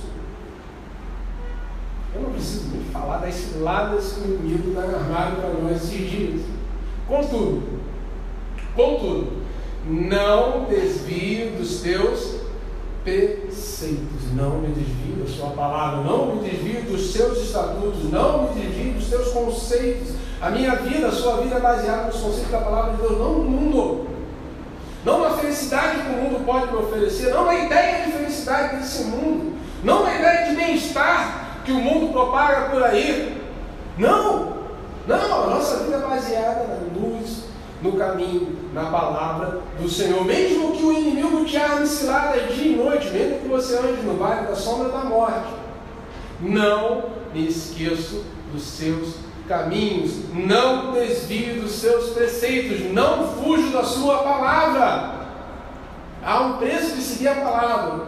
Eu 2.14 2.22
não 2.24 2.32
preciso 2.32 2.66
nem 2.74 2.84
falar 2.92 3.20
das 3.20 3.34
ciladas 3.34 4.12
que 4.12 4.30
o 4.30 4.34
inimigo 4.34 4.72
está 4.72 4.82
armado 4.82 5.38
para 5.38 5.54
nós 5.62 5.78
esses 5.78 6.12
dias. 6.12 6.53
Contudo, 7.08 7.64
contudo, 8.76 9.44
não 9.86 10.66
desvio 10.66 11.58
dos 11.58 11.82
teus 11.82 12.38
preceitos, 13.04 14.32
não 14.34 14.60
me 14.60 14.68
desvio 14.70 15.24
da 15.24 15.30
sua 15.30 15.50
palavra, 15.50 16.02
não 16.02 16.36
me 16.36 16.50
desvio 16.50 16.84
dos 16.84 17.12
seus 17.12 17.40
estatutos, 17.40 18.10
não 18.10 18.44
me 18.44 18.62
desvio 18.62 18.94
dos 18.94 19.10
seus 19.10 19.28
conceitos. 19.30 20.14
A 20.42 20.50
minha 20.50 20.76
vida, 20.76 21.08
a 21.08 21.12
sua 21.12 21.42
vida 21.42 21.56
é 21.56 21.60
baseada 21.60 22.06
nos 22.06 22.22
conceitos 22.22 22.52
da 22.52 22.60
palavra 22.60 22.94
de 22.94 23.02
Deus, 23.02 23.20
não 23.20 23.34
no 23.34 23.44
mundo. 23.44 24.08
Não 25.04 25.22
na 25.22 25.32
felicidade 25.32 26.00
que 26.02 26.10
o 26.10 26.14
mundo 26.14 26.46
pode 26.46 26.72
me 26.72 26.78
oferecer, 26.78 27.34
não 27.34 27.46
na 27.46 27.56
ideia 27.56 28.06
de 28.06 28.14
felicidade 28.14 28.78
desse 28.78 29.04
mundo, 29.04 29.58
não 29.84 30.04
na 30.04 30.16
ideia 30.16 30.50
de 30.50 30.56
bem-estar 30.56 31.62
que 31.66 31.74
o 31.74 31.76
mundo 31.76 32.14
propaga 32.14 32.70
por 32.70 32.82
aí. 32.84 33.42
Não! 33.98 34.53
Não, 35.08 35.44
a 35.44 35.48
nossa 35.56 35.84
vida 35.84 35.98
é 35.98 36.00
baseada 36.00 36.64
na 36.68 37.00
luz, 37.00 37.44
no 37.82 37.94
caminho, 37.94 38.58
na 38.74 38.86
palavra 38.86 39.62
do 39.80 39.90
Senhor. 39.90 40.24
Mesmo 40.24 40.72
que 40.72 40.84
o 40.84 40.94
inimigo 40.94 41.44
te 41.46 41.58
arme 41.58 41.86
ciladas 41.86 42.56
dia 42.56 42.72
e 42.72 42.76
noite, 42.76 43.10
mesmo 43.10 43.40
que 43.40 43.48
você 43.48 43.78
ande 43.78 44.02
no 44.04 44.16
vale 44.16 44.48
da 44.48 44.56
sombra 44.56 44.90
da 44.90 45.04
morte, 45.04 45.54
não 46.40 47.04
me 47.34 47.48
esqueço 47.48 48.24
dos 48.52 48.64
seus 48.64 49.16
caminhos, 49.48 50.12
não 50.34 50.94
desvio 50.94 51.62
dos 51.62 51.74
seus 51.74 52.12
preceitos, 52.12 52.92
não 52.94 53.28
fujo 53.36 53.72
da 53.72 53.84
sua 53.84 54.20
palavra. 54.20 55.24
Há 56.24 56.40
um 56.42 56.58
preço 56.58 56.96
de 56.96 57.02
seguir 57.02 57.28
a 57.28 57.36
palavra. 57.36 58.06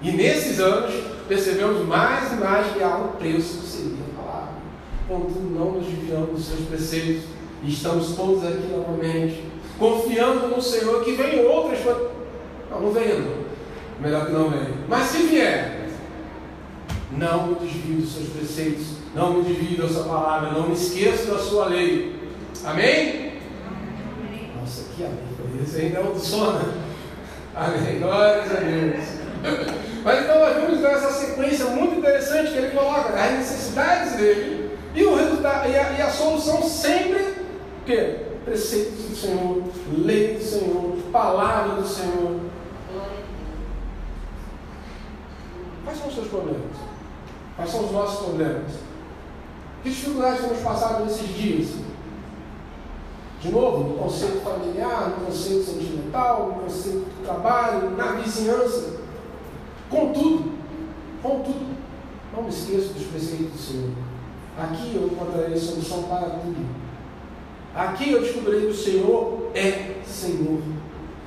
E 0.00 0.12
nesses 0.12 0.60
anos 0.60 0.94
percebemos 1.26 1.84
mais 1.86 2.32
e 2.32 2.36
mais 2.36 2.72
que 2.72 2.82
há 2.82 2.96
um 2.96 3.08
preço 3.18 3.58
de 3.58 3.66
seguir 3.66 3.98
a 4.12 4.22
palavra. 4.22 4.48
Contudo, 5.08 5.56
não 5.56 5.72
nos 5.72 5.86
desviamos 5.86 6.30
dos 6.30 6.44
seus 6.46 6.68
preceitos. 6.68 7.22
E 7.62 7.72
estamos 7.72 8.14
todos 8.14 8.44
aqui 8.44 8.68
novamente, 8.70 9.42
confiando 9.78 10.48
no 10.48 10.60
Senhor 10.60 11.02
que 11.04 11.12
vem 11.12 11.44
outras. 11.46 11.80
Não, 12.70 12.80
não 12.80 12.92
venha 12.92 13.18
não. 13.18 13.46
Melhor 14.00 14.26
que 14.26 14.32
não 14.32 14.50
venha. 14.50 14.74
Mas 14.88 15.06
se 15.06 15.22
vier, 15.22 15.88
não 17.12 17.46
me 17.46 17.54
desvio 17.54 18.00
dos 18.00 18.12
seus 18.12 18.28
preceitos, 18.28 18.86
não 19.14 19.34
me 19.34 19.44
desvio 19.44 19.78
da 19.78 19.88
sua 19.88 20.04
palavra, 20.04 20.50
não 20.52 20.68
me 20.68 20.74
esqueça 20.74 21.32
da 21.32 21.38
sua 21.38 21.66
lei. 21.66 22.14
Amém? 22.64 23.32
Nossa, 24.60 24.84
que 24.94 25.04
amém. 25.04 25.18
Esse 25.62 25.80
ainda 25.80 25.98
é 25.98 26.02
o 26.02 26.12
do 26.12 26.20
sono. 26.20 26.60
Amém. 27.54 27.98
Glórias 28.00 28.50
a 28.50 28.60
Deus. 28.60 29.16
Mas 30.04 30.24
então 30.24 30.38
nós 30.38 30.56
vemos 30.56 30.84
essa 30.84 31.10
sequência 31.10 31.66
muito 31.66 31.98
interessante 31.98 32.52
que 32.52 32.58
ele 32.58 32.70
coloca, 32.70 33.14
as 33.14 33.32
necessidades 33.32 34.16
dele 34.16 34.65
e 34.96 35.04
o 35.04 35.14
resultado 35.14 35.68
e 35.68 35.76
a, 35.76 35.92
e 35.92 36.02
a 36.02 36.10
solução 36.10 36.62
sempre 36.62 37.22
o 37.22 37.84
quê? 37.84 38.16
Preceitos 38.44 39.04
do 39.04 39.14
Senhor, 39.14 39.62
lei 39.98 40.34
do 40.34 40.42
Senhor, 40.42 40.96
palavra 41.12 41.82
do 41.82 41.86
Senhor. 41.86 42.40
Quais 45.84 45.98
são 45.98 46.08
os 46.08 46.14
seus 46.14 46.28
problemas? 46.28 46.76
Quais 47.54 47.70
são 47.70 47.84
os 47.84 47.92
nossos 47.92 48.24
problemas? 48.24 48.72
Que 49.82 49.90
dificuldades 49.90 50.40
temos 50.40 50.58
passado 50.60 51.04
nesses 51.04 51.28
dias? 51.28 51.68
De 53.40 53.52
novo, 53.52 53.84
no 53.84 53.98
conceito 53.98 54.42
familiar, 54.42 55.10
no 55.10 55.26
conceito 55.26 55.64
sentimental, 55.64 56.46
no 56.48 56.62
conceito 56.62 56.98
do 56.98 57.24
trabalho, 57.24 57.90
na 57.90 58.12
vizinhança. 58.12 58.96
Contudo, 59.90 60.52
contudo, 61.22 61.76
Não 62.34 62.42
me 62.42 62.48
esqueça 62.48 62.92
dos 62.92 63.04
preceitos 63.04 63.52
do 63.52 63.58
Senhor. 63.58 64.05
Aqui 64.58 64.92
eu 64.94 65.06
encontrarei 65.06 65.56
solução 65.56 66.04
para 66.04 66.30
tudo. 66.30 66.66
Aqui 67.74 68.12
eu 68.12 68.22
descobrirei 68.22 68.62
que 68.62 68.66
o 68.68 68.74
Senhor 68.74 69.50
é 69.54 69.96
Senhor. 70.06 70.60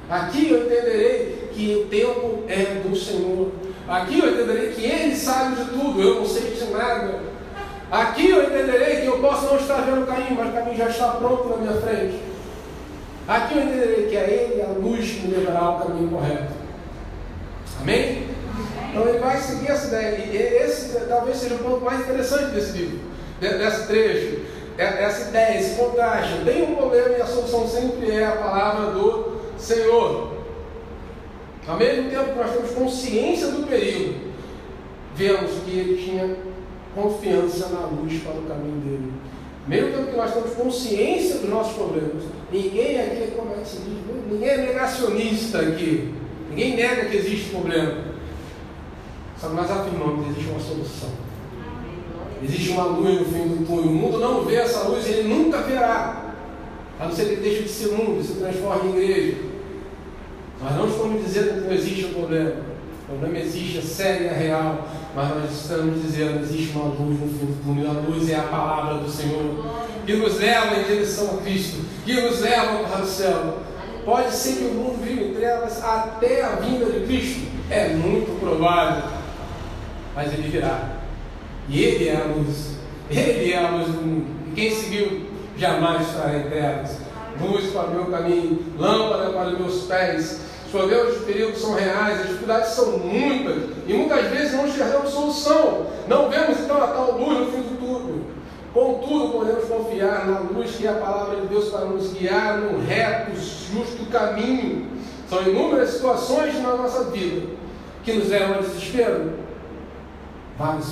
Aqui 0.09 0.49
eu 0.49 0.65
entenderei 0.65 1.49
que 1.53 1.75
o 1.75 1.85
tempo 1.87 2.43
é 2.47 2.81
do 2.81 2.95
Senhor. 2.95 3.51
Aqui 3.87 4.19
eu 4.19 4.33
entenderei 4.33 4.71
que 4.71 4.83
Ele 4.83 5.15
sabe 5.15 5.57
de 5.57 5.69
tudo, 5.69 6.01
eu 6.01 6.15
não 6.15 6.25
sei 6.25 6.51
de 6.51 6.65
nada. 6.71 7.21
Aqui 7.91 8.29
eu 8.29 8.43
entenderei 8.43 9.01
que 9.01 9.07
eu 9.07 9.19
posso 9.19 9.45
não 9.45 9.57
estar 9.57 9.81
vendo 9.81 10.03
o 10.03 10.07
caminho, 10.07 10.35
mas 10.35 10.49
o 10.49 10.53
caminho 10.53 10.77
já 10.77 10.89
está 10.89 11.11
pronto 11.11 11.49
na 11.49 11.57
minha 11.57 11.81
frente. 11.81 12.19
Aqui 13.27 13.57
eu 13.57 13.63
entenderei 13.63 14.07
que 14.07 14.17
é 14.17 14.29
Ele 14.29 14.61
a 14.61 14.67
luz 14.69 15.11
que 15.11 15.27
me 15.27 15.35
levará 15.35 15.59
ao 15.59 15.79
caminho 15.79 16.09
correto. 16.09 16.53
Amém? 17.81 18.27
Então 18.89 19.07
ele 19.07 19.19
vai 19.19 19.37
seguir 19.37 19.69
essa 19.69 19.87
ideia. 19.87 20.17
E 20.17 20.35
esse 20.35 20.99
talvez 21.07 21.37
seja 21.37 21.55
o 21.55 21.59
ponto 21.59 21.85
mais 21.85 22.01
interessante 22.01 22.51
desse 22.51 22.77
livro, 22.77 22.99
desse 23.39 23.87
trecho. 23.87 24.39
É, 24.77 25.03
essa 25.03 25.29
ideia, 25.29 25.59
esse 25.59 25.75
contraste. 25.75 26.43
Tem 26.45 26.63
um 26.63 26.75
problema 26.75 27.17
e 27.17 27.21
a 27.21 27.25
solução 27.25 27.67
sempre 27.67 28.11
é 28.11 28.25
a 28.25 28.31
palavra 28.31 28.91
do 28.91 29.39
Senhor. 29.57 30.39
Ao 31.67 31.77
mesmo 31.77 32.09
tempo 32.09 32.31
que 32.31 32.39
nós 32.39 32.51
temos 32.51 32.71
consciência 32.71 33.47
do 33.47 33.67
perigo, 33.67 34.15
vemos 35.15 35.51
que 35.65 35.71
ele 35.71 36.03
tinha 36.03 36.35
confiança 36.95 37.67
na 37.69 37.85
luz 37.87 38.21
para 38.23 38.39
o 38.39 38.43
caminho 38.43 38.79
dele. 38.79 39.13
Mesmo 39.67 39.91
tempo 39.91 40.11
que 40.11 40.17
nós 40.17 40.33
temos 40.33 40.51
consciência 40.53 41.39
dos 41.39 41.49
nossos 41.49 41.73
problemas, 41.73 42.23
ninguém 42.51 42.99
aqui, 42.99 43.33
como 43.35 43.53
é 43.53 43.61
diz, 43.61 43.79
ninguém 44.31 44.49
é 44.49 44.57
negacionista 44.57 45.59
aqui. 45.59 46.13
Ninguém 46.49 46.75
nega 46.75 47.05
que 47.05 47.17
existe 47.17 47.49
problema. 47.51 48.05
Só 49.37 49.49
nós 49.49 49.69
afirmamos 49.69 50.25
que 50.25 50.31
existe 50.31 50.49
uma 50.49 50.59
solução. 50.59 51.28
Existe 52.41 52.71
uma 52.71 52.85
luz 52.85 53.19
no 53.19 53.25
fim 53.25 53.47
do 53.47 53.65
túnel. 53.65 53.91
O 53.91 53.93
mundo 53.93 54.19
não 54.19 54.43
vê 54.45 54.55
essa 54.55 54.87
luz 54.87 55.05
e 55.07 55.11
ele 55.11 55.27
nunca 55.27 55.59
verá. 55.59 56.33
A 56.99 57.05
não 57.05 57.11
ser 57.11 57.25
que 57.25 57.31
ele 57.33 57.41
deixe 57.41 57.63
de 57.63 57.69
ser 57.69 57.91
mundo 57.91 58.21
e 58.21 58.23
se 58.23 58.33
transforme 58.33 58.89
em 58.89 58.93
igreja. 58.93 59.37
Nós 60.61 60.75
não 60.75 60.87
estamos 60.87 61.25
dizendo 61.25 61.53
que 61.53 61.67
não 61.67 61.73
existe 61.73 62.05
um 62.05 62.13
problema. 62.13 62.51
O 63.03 63.11
problema 63.11 63.39
existe, 63.39 63.77
é 63.77 63.81
sério, 63.81 64.27
é 64.27 64.33
real. 64.33 64.87
Mas 65.15 65.29
nós 65.29 65.51
estamos 65.51 66.01
dizendo 66.01 66.39
que 66.39 66.43
existe 66.43 66.77
uma 66.77 66.85
luz 66.85 67.19
no 67.19 67.27
fim 67.27 67.45
do 67.45 67.63
túnel. 67.63 67.91
A 67.91 67.93
luz 67.93 68.29
é 68.29 68.35
a 68.35 68.43
palavra 68.43 68.95
do 68.99 69.09
Senhor. 69.09 69.65
Que 70.05 70.13
nos 70.15 70.39
leva 70.39 70.77
em 70.77 70.83
direção 70.83 71.37
a 71.37 71.41
Cristo. 71.41 71.85
Que 72.05 72.21
nos 72.21 72.39
leva 72.41 72.83
para 72.83 73.01
o 73.01 73.05
céu. 73.05 73.59
Pode 74.05 74.33
ser 74.33 74.57
que 74.57 74.63
o 74.65 74.73
mundo 74.73 75.03
viva 75.03 75.23
em 75.23 75.33
trevas 75.33 75.83
até 75.83 76.43
a 76.43 76.55
vinda 76.55 76.85
de 76.85 77.05
Cristo. 77.05 77.47
É 77.69 77.89
muito 77.89 78.39
provável. 78.39 79.03
Mas 80.15 80.33
ele 80.33 80.49
virá. 80.49 80.98
E 81.69 81.83
ele 81.83 82.09
é 82.09 82.15
a 82.15 82.25
luz. 82.25 82.71
Ele 83.09 83.53
é 83.53 83.57
a 83.57 83.69
luz 83.69 83.87
do 83.87 84.01
mundo. 84.01 84.25
E 84.47 84.55
quem 84.55 84.71
seguiu 84.71 85.21
jamais 85.57 86.07
estará 86.07 86.37
em 86.37 86.43
trevas. 86.43 86.97
Luz 87.39 87.71
para 87.71 87.87
o 87.87 87.91
meu 87.91 88.05
caminho, 88.05 88.59
lâmpada 88.77 89.29
para 89.29 89.49
os 89.49 89.59
meus 89.59 89.83
pés. 89.83 90.41
Os 90.65 90.71
problemas 90.71 91.13
de 91.13 91.25
perigo 91.25 91.55
são 91.55 91.73
reais, 91.73 92.19
as 92.19 92.27
dificuldades 92.27 92.69
são 92.69 92.97
muitas. 92.97 93.69
E 93.87 93.93
muitas 93.93 94.27
vezes 94.27 94.53
não 94.53 94.67
enxergamos 94.67 95.11
solução. 95.11 95.87
Não 96.07 96.29
vemos 96.29 96.59
então 96.59 96.83
a 96.83 96.87
tal 96.87 97.17
luz 97.17 97.39
no 97.39 97.45
fim 97.51 97.61
do 97.61 97.79
Contudo, 98.73 99.33
podemos 99.33 99.65
confiar 99.65 100.27
na 100.27 100.39
luz 100.39 100.75
que 100.75 100.85
é 100.85 100.91
a 100.91 100.93
palavra 100.93 101.41
de 101.41 101.47
Deus 101.47 101.69
para 101.69 101.85
nos 101.85 102.13
guiar 102.13 102.59
no 102.59 102.79
reto, 102.85 103.31
justo 103.31 104.05
caminho. 104.11 104.87
São 105.27 105.41
inúmeras 105.41 105.89
situações 105.89 106.53
na 106.61 106.75
nossa 106.75 107.05
vida 107.05 107.47
que 108.03 108.13
nos 108.13 108.29
levam 108.29 108.57
ao 108.57 108.61
desespero. 108.61 109.33
Várias 110.57 110.85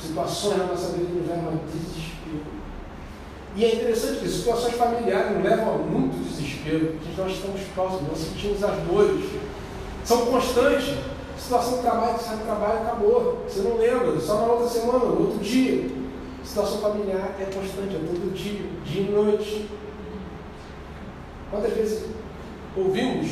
situações 0.00 0.58
na 0.58 0.64
nossa 0.64 0.92
vida 0.92 1.06
que 1.06 1.12
nos 1.12 1.28
levam 1.28 1.46
ao 1.46 1.58
desespero. 1.66 2.60
E 3.56 3.64
é 3.64 3.74
interessante 3.74 4.20
que 4.20 4.28
situações 4.28 4.74
familiares 4.74 5.36
nos 5.36 5.44
levam 5.44 5.74
a 5.74 5.78
muito 5.78 6.22
desespero, 6.22 6.94
porque 6.98 7.20
nós 7.20 7.32
estamos 7.32 7.60
próximos, 7.74 8.08
nós 8.08 8.18
sentimos 8.18 8.62
as 8.62 8.76
dores. 8.86 9.24
São 10.04 10.26
constantes. 10.26 10.94
Situação 11.36 11.76
de 11.78 11.82
trabalho, 11.82 12.18
sai 12.20 12.36
do 12.36 12.44
trabalho, 12.44 12.82
acabou. 12.82 13.44
Você 13.48 13.60
não 13.62 13.78
lembra, 13.78 14.20
só 14.20 14.34
na 14.34 14.52
outra 14.52 14.68
semana, 14.68 14.98
no 14.98 15.20
outro 15.20 15.38
dia. 15.38 15.90
Situação 16.44 16.80
familiar 16.80 17.34
é 17.40 17.44
constante, 17.44 17.96
é 17.96 17.98
todo 17.98 18.34
dia, 18.34 18.60
dia 18.84 19.02
e 19.02 19.10
noite. 19.10 19.66
Quantas 21.50 21.72
vezes 21.72 22.04
ouvimos 22.76 23.30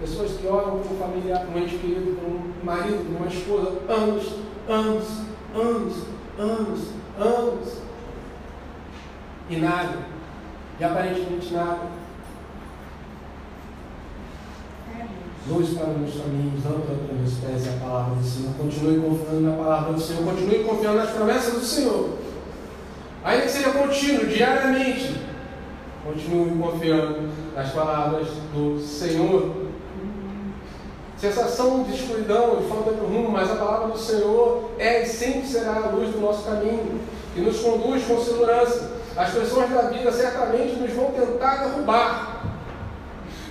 pessoas 0.00 0.32
que 0.32 0.46
oram 0.46 0.78
por 0.78 0.92
um 0.92 0.98
familiar, 0.98 1.46
um 1.48 1.58
ente 1.58 1.76
querido, 1.78 2.16
por 2.20 2.28
um 2.28 2.64
marido, 2.64 3.04
por 3.06 3.16
uma 3.16 3.26
esposa, 3.26 3.72
anos, 3.88 4.34
anos, 4.68 5.04
anos, 5.54 6.04
anos, 6.38 6.80
anos, 7.18 7.82
e 9.50 9.56
nada, 9.56 9.98
e 10.80 10.84
aparentemente 10.84 11.52
nada. 11.52 12.02
Luz 15.48 15.70
para 15.70 15.90
os 15.90 15.98
meus 15.98 16.14
caminhos, 16.14 16.64
lâmpada 16.64 16.98
para 17.04 17.14
meus 17.14 17.34
pés 17.34 17.68
a 17.68 17.84
palavra 17.84 18.14
do 18.14 18.24
Senhor. 18.24 18.54
Continue 18.56 19.00
confiando 19.00 19.40
na 19.40 19.56
palavra 19.56 19.92
do 19.92 20.00
Senhor, 20.00 20.24
continue 20.24 20.64
confiando 20.64 20.98
nas 20.98 21.10
promessas 21.10 21.54
do 21.54 21.64
Senhor. 21.64 22.18
Ainda 23.24 23.42
que 23.42 23.50
seja 23.50 23.70
contínuo, 23.72 24.26
diariamente, 24.26 25.20
continue 26.04 26.58
confiando 26.58 27.28
nas 27.56 27.70
palavras 27.72 28.28
do 28.54 28.78
Senhor. 28.80 29.61
Sensação 31.22 31.84
de 31.84 31.94
escuridão, 31.94 32.56
de 32.56 32.68
falta 32.68 32.90
de 32.90 32.98
rumo, 32.98 33.30
mas 33.30 33.48
a 33.48 33.54
palavra 33.54 33.92
do 33.92 33.96
Senhor 33.96 34.70
é 34.76 35.02
e 35.02 35.06
sempre 35.06 35.46
será 35.46 35.76
a 35.76 35.90
luz 35.90 36.10
do 36.10 36.20
nosso 36.20 36.42
caminho, 36.42 37.00
que 37.32 37.40
nos 37.40 37.60
conduz 37.60 38.04
com 38.04 38.18
segurança. 38.18 38.90
As 39.16 39.30
pessoas 39.30 39.70
da 39.70 39.82
vida 39.82 40.10
certamente 40.10 40.80
nos 40.80 40.92
vão 40.92 41.12
tentar 41.12 41.68
derrubar, 41.68 42.42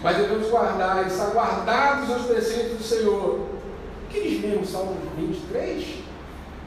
mas 0.03 0.17
devemos 0.17 0.49
guardar, 0.49 1.07
estar 1.07 1.27
guardados 1.27 2.10
nos 2.10 2.23
preceitos 2.23 2.77
do 2.77 2.84
Senhor. 2.84 3.39
Que 4.10 4.19
diz 4.19 4.41
mesmo 4.41 4.65
Salmo 4.65 4.97
23? 5.15 5.99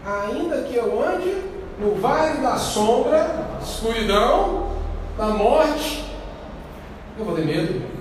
Ainda 0.06 0.62
que 0.62 0.74
eu 0.74 1.06
ande 1.06 1.36
no 1.78 1.96
vale 1.96 2.40
da 2.40 2.56
sombra, 2.56 3.58
escuridão, 3.62 4.70
da 5.18 5.26
morte, 5.26 6.02
eu 7.18 7.26
vou 7.26 7.36
ter 7.36 7.44
medo. 7.44 7.92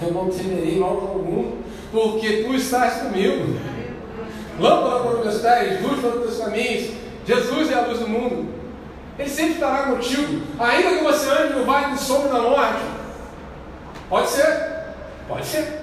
Eu 0.00 0.12
não 0.12 0.30
temerei 0.30 0.78
mal 0.80 0.92
algum, 0.92 1.59
porque 1.90 2.44
tu 2.44 2.54
estás 2.54 3.02
comigo. 3.02 3.58
Lâmpada 4.58 5.00
para 5.00 5.12
os 5.12 5.24
meus 5.24 5.38
pés, 5.38 5.82
luz 5.82 6.00
para 6.00 6.10
os 6.10 6.22
teus 6.22 6.38
caminhos. 6.38 6.90
Jesus 7.26 7.70
é 7.70 7.74
a 7.74 7.86
luz 7.86 7.98
do 7.98 8.08
mundo. 8.08 8.54
Ele 9.18 9.28
sempre 9.28 9.54
estará 9.54 9.84
contigo, 9.84 10.42
ainda 10.58 10.96
que 10.96 11.04
você 11.04 11.30
ande 11.30 11.52
no 11.54 11.64
vale 11.64 11.94
de 11.94 12.00
sombra 12.00 12.32
da 12.32 12.42
morte. 12.42 12.82
Pode 14.08 14.28
ser? 14.28 14.84
Pode 15.28 15.46
ser. 15.46 15.82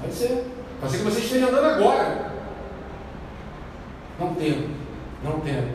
Pode 0.00 0.14
ser. 0.14 0.44
Pode 0.80 0.92
ser 0.92 0.98
que 0.98 1.04
você 1.04 1.20
esteja 1.20 1.48
andando 1.48 1.66
agora. 1.66 2.32
Não 4.18 4.34
temo 4.34 4.84
não 5.24 5.40
temo, 5.40 5.68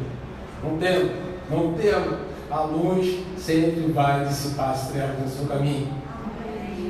não 0.64 0.78
temo, 0.78 1.12
não 1.50 1.74
temo. 1.74 2.30
A 2.52 2.62
luz 2.62 3.20
sempre 3.38 3.92
vai 3.92 4.26
dissipar 4.26 4.72
as 4.72 4.90
trevas 4.90 5.20
no 5.20 5.30
seu 5.30 5.46
caminho. 5.46 5.88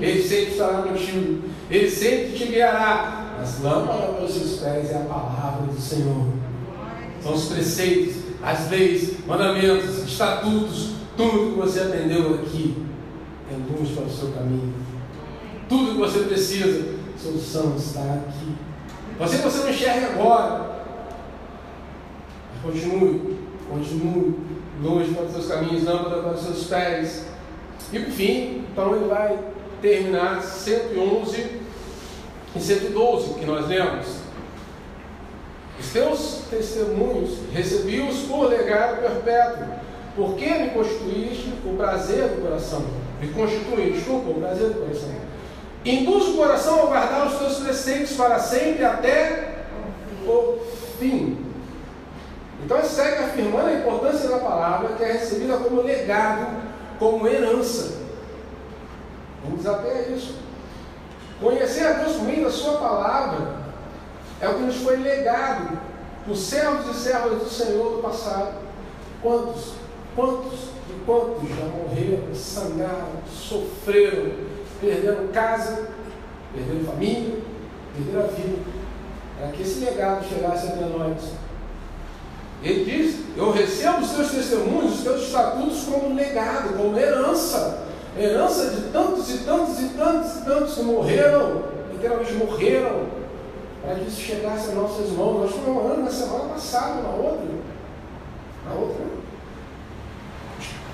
Ele 0.02 0.22
sempre 0.22 0.52
estará 0.52 0.82
contigo. 0.82 1.50
Ele 1.70 1.90
sempre 1.90 2.38
te 2.38 2.46
guiará. 2.46 3.38
As 3.42 3.62
lâmpadas 3.62 4.16
para 4.16 4.26
os 4.26 4.32
seus 4.32 4.60
pés 4.60 4.92
é 4.92 4.96
a 4.96 5.06
palavra 5.06 5.68
do 5.68 5.80
Senhor. 5.80 6.28
São 7.22 7.34
os 7.34 7.46
preceitos, 7.46 8.16
as 8.42 8.70
leis, 8.70 9.26
mandamentos, 9.26 10.04
estatutos, 10.06 10.92
tudo 11.16 11.52
que 11.52 11.60
você 11.60 11.82
aprendeu 11.82 12.36
aqui 12.36 12.86
é 13.52 13.56
luz 13.56 13.92
para 13.92 14.04
o 14.04 14.10
seu 14.10 14.32
caminho. 14.32 14.74
Tudo 15.68 15.94
que 15.94 15.98
você 15.98 16.20
precisa, 16.20 16.96
solução 17.18 17.76
está 17.78 18.02
aqui. 18.02 18.56
Você 19.18 19.38
você 19.38 19.58
não 19.60 19.70
enxerga 19.70 20.08
agora, 20.08 20.80
Continue, 22.62 23.38
continue 23.70 24.36
longe 24.84 25.14
para 25.14 25.24
os 25.24 25.32
seus 25.32 25.48
caminhos, 25.48 25.86
lâmpada 25.86 26.22
para 26.22 26.34
os 26.34 26.42
seus 26.42 26.66
pés. 26.66 27.26
E 27.94 28.00
por 28.00 28.12
fim, 28.12 28.66
então 28.72 28.96
ele 28.96 29.08
vai 29.08 29.40
terminar 29.82 30.42
111 30.42 31.62
e 32.56 32.60
112 32.60 33.34
que 33.36 33.46
nós 33.46 33.68
lemos. 33.68 34.08
Os 35.80 35.94
teus 35.94 36.42
testemunhos 36.50 37.38
recebi-os 37.54 38.24
por 38.24 38.50
legado 38.50 39.02
perpétuo, 39.02 39.66
porque 40.16 40.46
me 40.46 40.70
constituíste 40.72 41.54
o 41.66 41.78
prazer 41.78 42.28
do 42.30 42.42
coração. 42.42 42.84
Me 43.22 43.30
constitui, 43.30 43.92
desculpa, 43.92 44.32
o 44.32 44.34
prazer 44.36 44.70
do 44.70 44.82
coração. 44.82 45.10
Induz 45.86 46.30
o 46.30 46.34
coração 46.34 46.84
a 46.84 46.86
guardar 46.88 47.28
os 47.28 47.40
teus 47.40 47.60
preceitos 47.60 48.12
para 48.18 48.38
sempre 48.40 48.84
até 48.84 49.64
o 50.28 50.60
fim. 51.00 51.38
Então 52.64 52.84
segue 52.84 53.24
afirmando 53.24 53.70
a 53.70 53.74
importância 53.74 54.28
da 54.28 54.40
palavra 54.40 54.96
que 54.98 55.04
é 55.04 55.14
recebida 55.14 55.58
como 55.58 55.82
legado, 55.82 56.48
como 57.00 57.26
herança. 57.26 58.09
Vamos 59.44 59.66
até 59.66 60.10
isso. 60.10 60.36
Conhecer 61.40 61.86
a 61.86 61.94
Deus 61.94 62.18
por 62.18 62.24
meio 62.24 62.44
da 62.44 62.52
sua 62.52 62.78
palavra 62.78 63.60
é 64.42 64.48
o 64.48 64.56
que 64.56 64.64
nos 64.64 64.76
foi 64.78 64.98
legado 64.98 65.80
os 66.28 66.40
servos 66.40 66.96
e 66.96 67.00
servas 67.00 67.40
do 67.40 67.50
Senhor 67.50 67.96
do 67.96 68.02
passado. 68.02 68.54
Quantos, 69.22 69.74
quantos 70.16 70.60
e 70.90 71.06
quantos 71.06 71.50
já 71.50 71.66
morreram, 71.66 72.34
sangraram, 72.34 73.22
sofreram, 73.28 74.32
perderam 74.80 75.28
casa, 75.30 75.90
perderam 76.54 76.86
família, 76.86 77.40
perderam 77.96 78.26
a 78.26 78.28
vida, 78.28 78.58
para 79.38 79.52
que 79.52 79.62
esse 79.62 79.80
legado 79.80 80.26
chegasse 80.28 80.68
até 80.68 80.86
nós. 80.86 81.34
Ele 82.62 82.86
diz: 82.86 83.38
Eu 83.38 83.52
recebo 83.52 84.02
os 84.02 84.12
teus 84.12 84.32
testemunhos, 84.32 85.00
os 85.00 85.04
teus 85.04 85.22
estatutos 85.24 85.84
como 85.84 86.16
legado, 86.16 86.78
como 86.78 86.98
herança. 86.98 87.89
Herança 88.18 88.70
de 88.72 88.82
tantos 88.92 89.30
e 89.30 89.38
tantos 89.40 89.80
e 89.80 89.90
tantos 89.90 90.36
e 90.38 90.46
tantos 90.46 90.74
que 90.76 90.82
morreram, 90.82 91.64
literalmente 91.92 92.34
morreram, 92.34 93.06
para 93.82 93.96
que 93.96 94.08
isso 94.08 94.22
chegasse 94.22 94.70
às 94.70 94.76
nossas 94.76 95.10
mãos. 95.12 95.42
Nós 95.42 95.54
comemoramos 95.54 96.06
na 96.06 96.12
semana 96.12 96.50
passada, 96.50 97.02
na 97.02 97.10
outra. 97.10 97.48
Na 98.68 98.74
outra. 98.74 99.06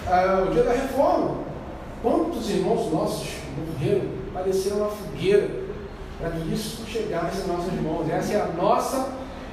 Ah, 0.07 0.45
o 0.47 0.53
dia 0.53 0.63
da 0.63 0.71
reforma. 0.71 1.45
Quantos 2.01 2.49
irmãos 2.49 2.91
nossos 2.91 3.27
morreram, 3.57 4.05
padeceram 4.31 4.79
na 4.79 4.89
fogueira, 4.89 5.49
para 6.19 6.29
que 6.31 6.53
isso 6.53 6.85
chegasse 6.85 7.41
às 7.41 7.47
nossas 7.47 7.73
mãos. 7.81 8.07
Essa 8.09 8.33
é 8.33 8.41
a 8.41 8.47
nossa 8.47 9.09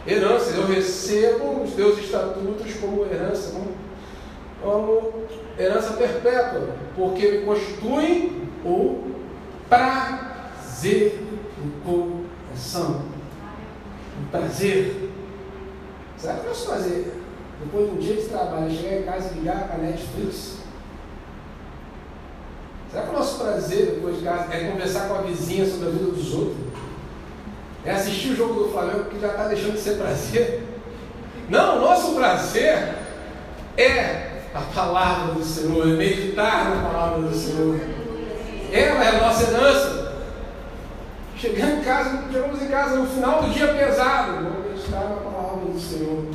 herança. 0.07 0.51
Eu 0.51 0.67
recebo 0.67 1.63
os 1.63 1.73
teus 1.73 1.99
estatutos 1.99 2.75
como 2.75 3.07
herança, 3.07 3.53
como, 3.53 3.69
como 4.63 5.25
herança 5.59 5.95
perpétua, 5.95 6.69
porque 6.95 7.29
me 7.29 7.45
constituem 7.45 8.49
o 8.65 9.13
prazer 9.69 11.19
do 11.59 12.17
coração. 12.49 13.03
O 14.23 14.31
prazer. 14.31 15.11
Será 16.17 16.35
que 16.35 16.47
nosso 16.47 16.67
prazer, 16.67 17.13
depois 17.61 17.91
de 17.91 17.97
um 17.97 17.99
dia 17.99 18.17
de 18.17 18.29
trabalho, 18.29 18.71
chegar 18.71 18.99
em 18.99 19.03
casa 19.03 19.31
e 19.33 19.39
ligar 19.39 19.67
para 19.67 19.75
a 19.75 19.79
Netflix? 19.79 20.59
Será 22.91 23.05
que 23.05 23.11
o 23.11 23.13
nosso 23.15 23.39
prazer 23.39 23.87
depois 23.87 24.19
de 24.19 24.25
casa 24.25 24.55
é 24.55 24.71
conversar 24.71 25.09
com 25.09 25.15
a 25.15 25.23
vizinha 25.23 25.67
sobre 25.67 25.89
a 25.89 25.91
vida 25.91 26.11
dos 26.13 26.35
outros? 26.35 26.59
É 27.85 27.91
assistir 27.91 28.33
o 28.33 28.37
jogo 28.37 28.65
do 28.65 28.69
Flamengo 28.71 29.05
que 29.07 29.19
já 29.19 29.29
está 29.29 29.49
deixando 29.49 29.73
de 29.73 29.81
ser 29.81 29.97
prazer? 29.97 30.63
Não, 31.49 31.79
o 31.79 31.81
nosso 31.81 32.15
prazer 32.15 32.95
é 33.77 34.32
a 34.55 34.61
palavra 34.61 35.35
do 35.35 35.45
Senhor, 35.45 35.89
é 35.89 35.93
meditar 35.93 36.75
na 36.75 36.83
palavra 36.83 37.23
do 37.23 37.35
Senhor. 37.35 37.81
Ela 38.71 39.05
é 39.05 39.09
a 39.09 39.21
nossa 39.21 39.51
herança. 39.51 40.13
Chegando 41.37 41.81
em 41.81 41.85
casa, 41.85 42.25
chegamos 42.31 42.63
em 42.63 42.69
casa 42.69 42.97
no 42.97 43.07
final 43.07 43.43
do 43.43 43.51
dia 43.51 43.69
pesado. 43.69 44.33
Vamos 44.33 44.71
meditar 44.71 45.09
na 45.09 45.31
palavra 45.31 45.73
do 45.73 45.81
Senhor. 45.81 46.27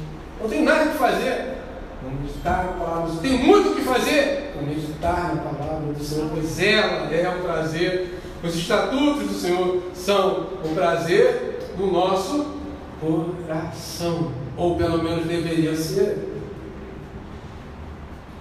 Não 0.41 0.49
tem 0.49 0.63
nada 0.63 0.91
que 0.91 0.97
fazer. 0.97 1.57
Vamos 2.03 2.21
meditar 2.21 2.65
na 2.65 2.85
palavra 2.85 3.03
do 3.03 3.21
Senhor. 3.21 3.21
Tem 3.21 3.47
muito 3.47 3.69
o 3.69 3.75
que 3.75 3.81
fazer. 3.81 4.53
Vamos 4.55 4.75
meditar 4.75 5.35
na 5.35 5.41
palavra 5.43 5.93
do 5.93 6.03
Senhor, 6.03 6.29
pois 6.33 6.59
ela 6.59 7.13
é 7.13 7.29
o 7.29 7.41
prazer. 7.43 8.19
Os 8.43 8.55
estatutos 8.55 9.27
do 9.27 9.33
Senhor 9.33 9.83
são 9.93 10.47
o 10.63 10.75
prazer 10.75 11.59
do 11.77 11.87
nosso 11.87 12.57
coração. 12.99 14.31
Ou 14.57 14.75
pelo 14.75 15.03
menos 15.03 15.25
deveria 15.25 15.75
ser. 15.75 16.36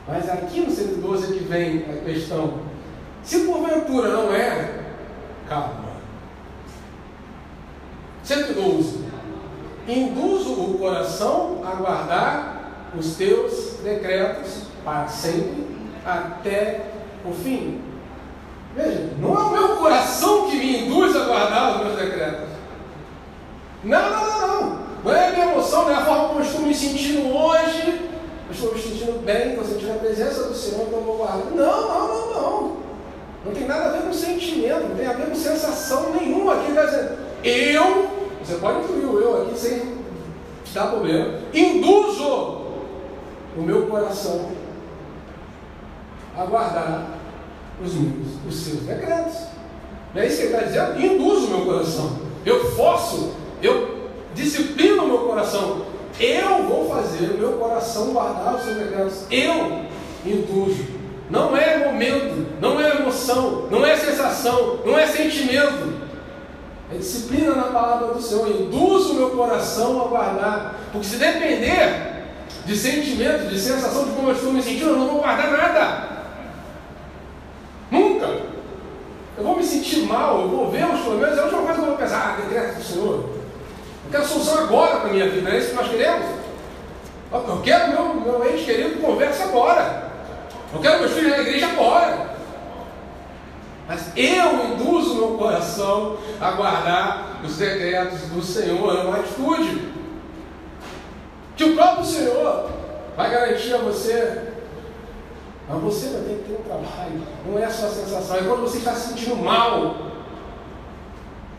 Mas 0.08 0.28
aqui 0.30 0.60
no 0.60 0.70
112 0.70 1.24
é 1.24 1.38
que 1.38 1.44
vem 1.44 1.84
a 1.90 2.04
questão. 2.04 2.60
Se 3.24 3.40
porventura 3.40 4.08
não 4.08 4.32
é, 4.32 4.84
calma. 5.48 5.86
112. 8.22 9.04
Induzo 9.88 10.52
o 10.52 10.78
coração 10.78 11.62
a 11.64 11.74
guardar 11.74 12.90
os 12.96 13.16
teus 13.16 13.78
decretos 13.82 14.62
para 14.84 15.08
sempre, 15.08 15.66
até 16.04 16.86
o 17.24 17.32
fim. 17.32 17.80
Veja, 18.76 19.10
não 19.18 19.34
é 19.34 19.38
o 19.38 19.50
meu 19.50 19.76
coração 19.76 20.48
que 20.48 20.56
me 20.56 20.86
induz 20.86 21.16
a 21.16 21.24
guardar 21.24 21.76
os 21.76 21.84
meus 21.84 21.98
decretos. 21.98 22.48
Não, 23.82 24.10
não, 24.10 24.26
não, 24.26 24.48
não. 24.48 24.86
Não 25.04 25.12
é 25.14 25.28
a 25.28 25.32
minha 25.32 25.52
emoção, 25.52 25.84
não 25.84 25.90
é 25.90 25.94
a 25.94 26.04
forma 26.04 26.28
como 26.28 26.40
eu 26.40 26.44
estou 26.44 26.62
me 26.62 26.74
sentindo 26.74 27.34
hoje 27.34 28.15
eu 28.48 28.52
estou 28.52 28.74
me 28.74 28.80
sentindo 28.80 29.24
bem, 29.24 29.50
estou 29.50 29.64
sentindo 29.64 29.92
a 29.92 29.98
presença 29.98 30.44
do 30.44 30.54
Senhor, 30.54 30.86
então 30.86 30.98
eu 31.00 31.04
vou 31.04 31.16
guardar. 31.16 31.50
Não, 31.50 31.88
não, 31.88 32.08
não, 32.08 32.30
não. 32.30 32.76
Não 33.46 33.52
tem 33.52 33.66
nada 33.66 33.86
a 33.86 33.92
ver 33.92 34.02
com 34.02 34.12
sentimento, 34.12 34.88
não 34.88 34.96
tem 34.96 35.06
a 35.06 35.12
ver 35.12 35.26
com 35.26 35.34
sensação 35.34 36.12
nenhuma 36.12 36.54
aqui. 36.54 36.70
Está 36.70 36.84
dizendo, 36.84 37.18
eu, 37.44 38.10
você 38.44 38.54
pode 38.56 38.80
incluir 38.80 39.04
o 39.04 39.20
eu 39.20 39.42
aqui 39.42 39.58
sem 39.58 39.96
dar 40.74 40.88
problema, 40.88 41.38
induzo 41.54 42.66
o 43.56 43.62
meu 43.62 43.86
coração 43.86 44.50
a 46.36 46.44
guardar 46.44 47.06
os 47.82 47.94
meus, 47.94 48.26
os 48.46 48.54
seus 48.54 48.80
decretos. 48.80 49.46
Não 50.14 50.22
é 50.22 50.26
isso 50.26 50.36
que 50.36 50.42
ele 50.44 50.54
está 50.54 50.66
dizendo? 50.66 51.00
Induzo 51.00 51.46
o 51.46 51.50
meu 51.50 51.66
coração. 51.66 52.18
Eu 52.44 52.72
forço, 52.72 53.34
eu 53.62 54.10
disciplino 54.34 55.04
o 55.04 55.08
meu 55.08 55.18
coração. 55.20 55.86
Eu 56.18 56.62
vou 56.62 56.88
fazer 56.88 57.32
o 57.32 57.38
meu 57.38 57.52
coração 57.52 58.12
guardar 58.12 58.54
os 58.54 58.62
seus 58.62 58.76
decretos. 58.76 59.24
Eu 59.30 59.84
induzo. 60.24 60.96
Não 61.28 61.56
é 61.56 61.78
momento, 61.78 62.46
não 62.60 62.80
é 62.80 62.96
emoção, 62.96 63.66
não 63.70 63.84
é 63.84 63.96
sensação, 63.96 64.78
não 64.84 64.98
é 64.98 65.06
sentimento. 65.06 66.06
É 66.92 66.96
disciplina 66.96 67.54
na 67.54 67.64
palavra 67.64 68.14
do 68.14 68.22
Senhor. 68.22 68.48
Induz 68.48 69.06
o 69.06 69.14
meu 69.14 69.30
coração 69.30 70.02
a 70.02 70.08
guardar. 70.08 70.76
Porque 70.92 71.06
se 71.06 71.16
depender 71.16 72.24
de 72.64 72.76
sentimento, 72.76 73.48
de 73.48 73.58
sensação, 73.58 74.04
de 74.04 74.10
como 74.12 74.28
eu 74.28 74.34
estou 74.34 74.52
me 74.52 74.62
sentindo, 74.62 74.90
eu 74.90 74.96
não 74.96 75.08
vou 75.08 75.20
guardar 75.20 75.50
nada. 75.50 76.08
Nunca. 77.90 78.26
Eu 79.36 79.44
vou 79.44 79.56
me 79.56 79.64
sentir 79.64 80.06
mal, 80.06 80.42
eu 80.42 80.48
vou 80.48 80.70
ver 80.70 80.86
os 80.86 81.00
problemas, 81.00 81.38
é 81.38 81.42
eu 81.42 81.50
vou 81.50 81.96
pensar, 81.96 82.38
ah, 82.38 82.40
decreto 82.40 82.76
do 82.76 82.82
Senhor. 82.82 83.30
Eu 84.06 84.10
quero 84.12 84.24
solução 84.24 84.58
agora 84.58 85.00
para 85.00 85.10
a 85.10 85.12
minha 85.12 85.28
vida, 85.28 85.50
é 85.50 85.58
isso 85.58 85.70
que 85.70 85.74
nós 85.74 85.88
queremos? 85.88 86.26
Eu 87.32 87.60
quero 87.62 87.88
meu, 87.88 88.14
meu 88.14 88.50
ente 88.50 88.64
querido 88.64 89.00
conversa 89.00 89.44
agora. 89.44 90.12
Eu 90.72 90.80
quero 90.80 91.00
meus 91.00 91.12
filhos 91.12 91.30
na 91.32 91.38
igreja 91.38 91.66
agora. 91.66 92.36
Mas 93.88 94.16
eu 94.16 94.64
induzo 94.66 95.16
meu 95.16 95.36
coração 95.36 96.18
a 96.40 96.52
guardar 96.52 97.40
os 97.44 97.56
decretos 97.56 98.20
do 98.28 98.40
Senhor, 98.42 98.96
é 98.96 99.02
uma 99.02 99.18
atitude 99.18 99.92
que 101.56 101.64
o 101.64 101.74
próprio 101.74 102.04
Senhor 102.04 102.70
vai 103.16 103.30
garantir 103.30 103.74
a 103.74 103.78
você. 103.78 104.52
Mas 105.68 105.82
você 105.82 106.10
vai 106.10 106.22
ter 106.22 106.34
que 106.36 106.52
ter 106.52 106.60
um 106.60 106.62
trabalho, 106.62 107.22
não 107.44 107.58
é 107.58 107.64
a 107.64 107.70
sensação. 107.70 108.36
É 108.36 108.42
quando 108.42 108.62
você 108.62 108.78
está 108.78 108.92
se 108.92 109.08
sentindo 109.08 109.34
mal, 109.36 109.96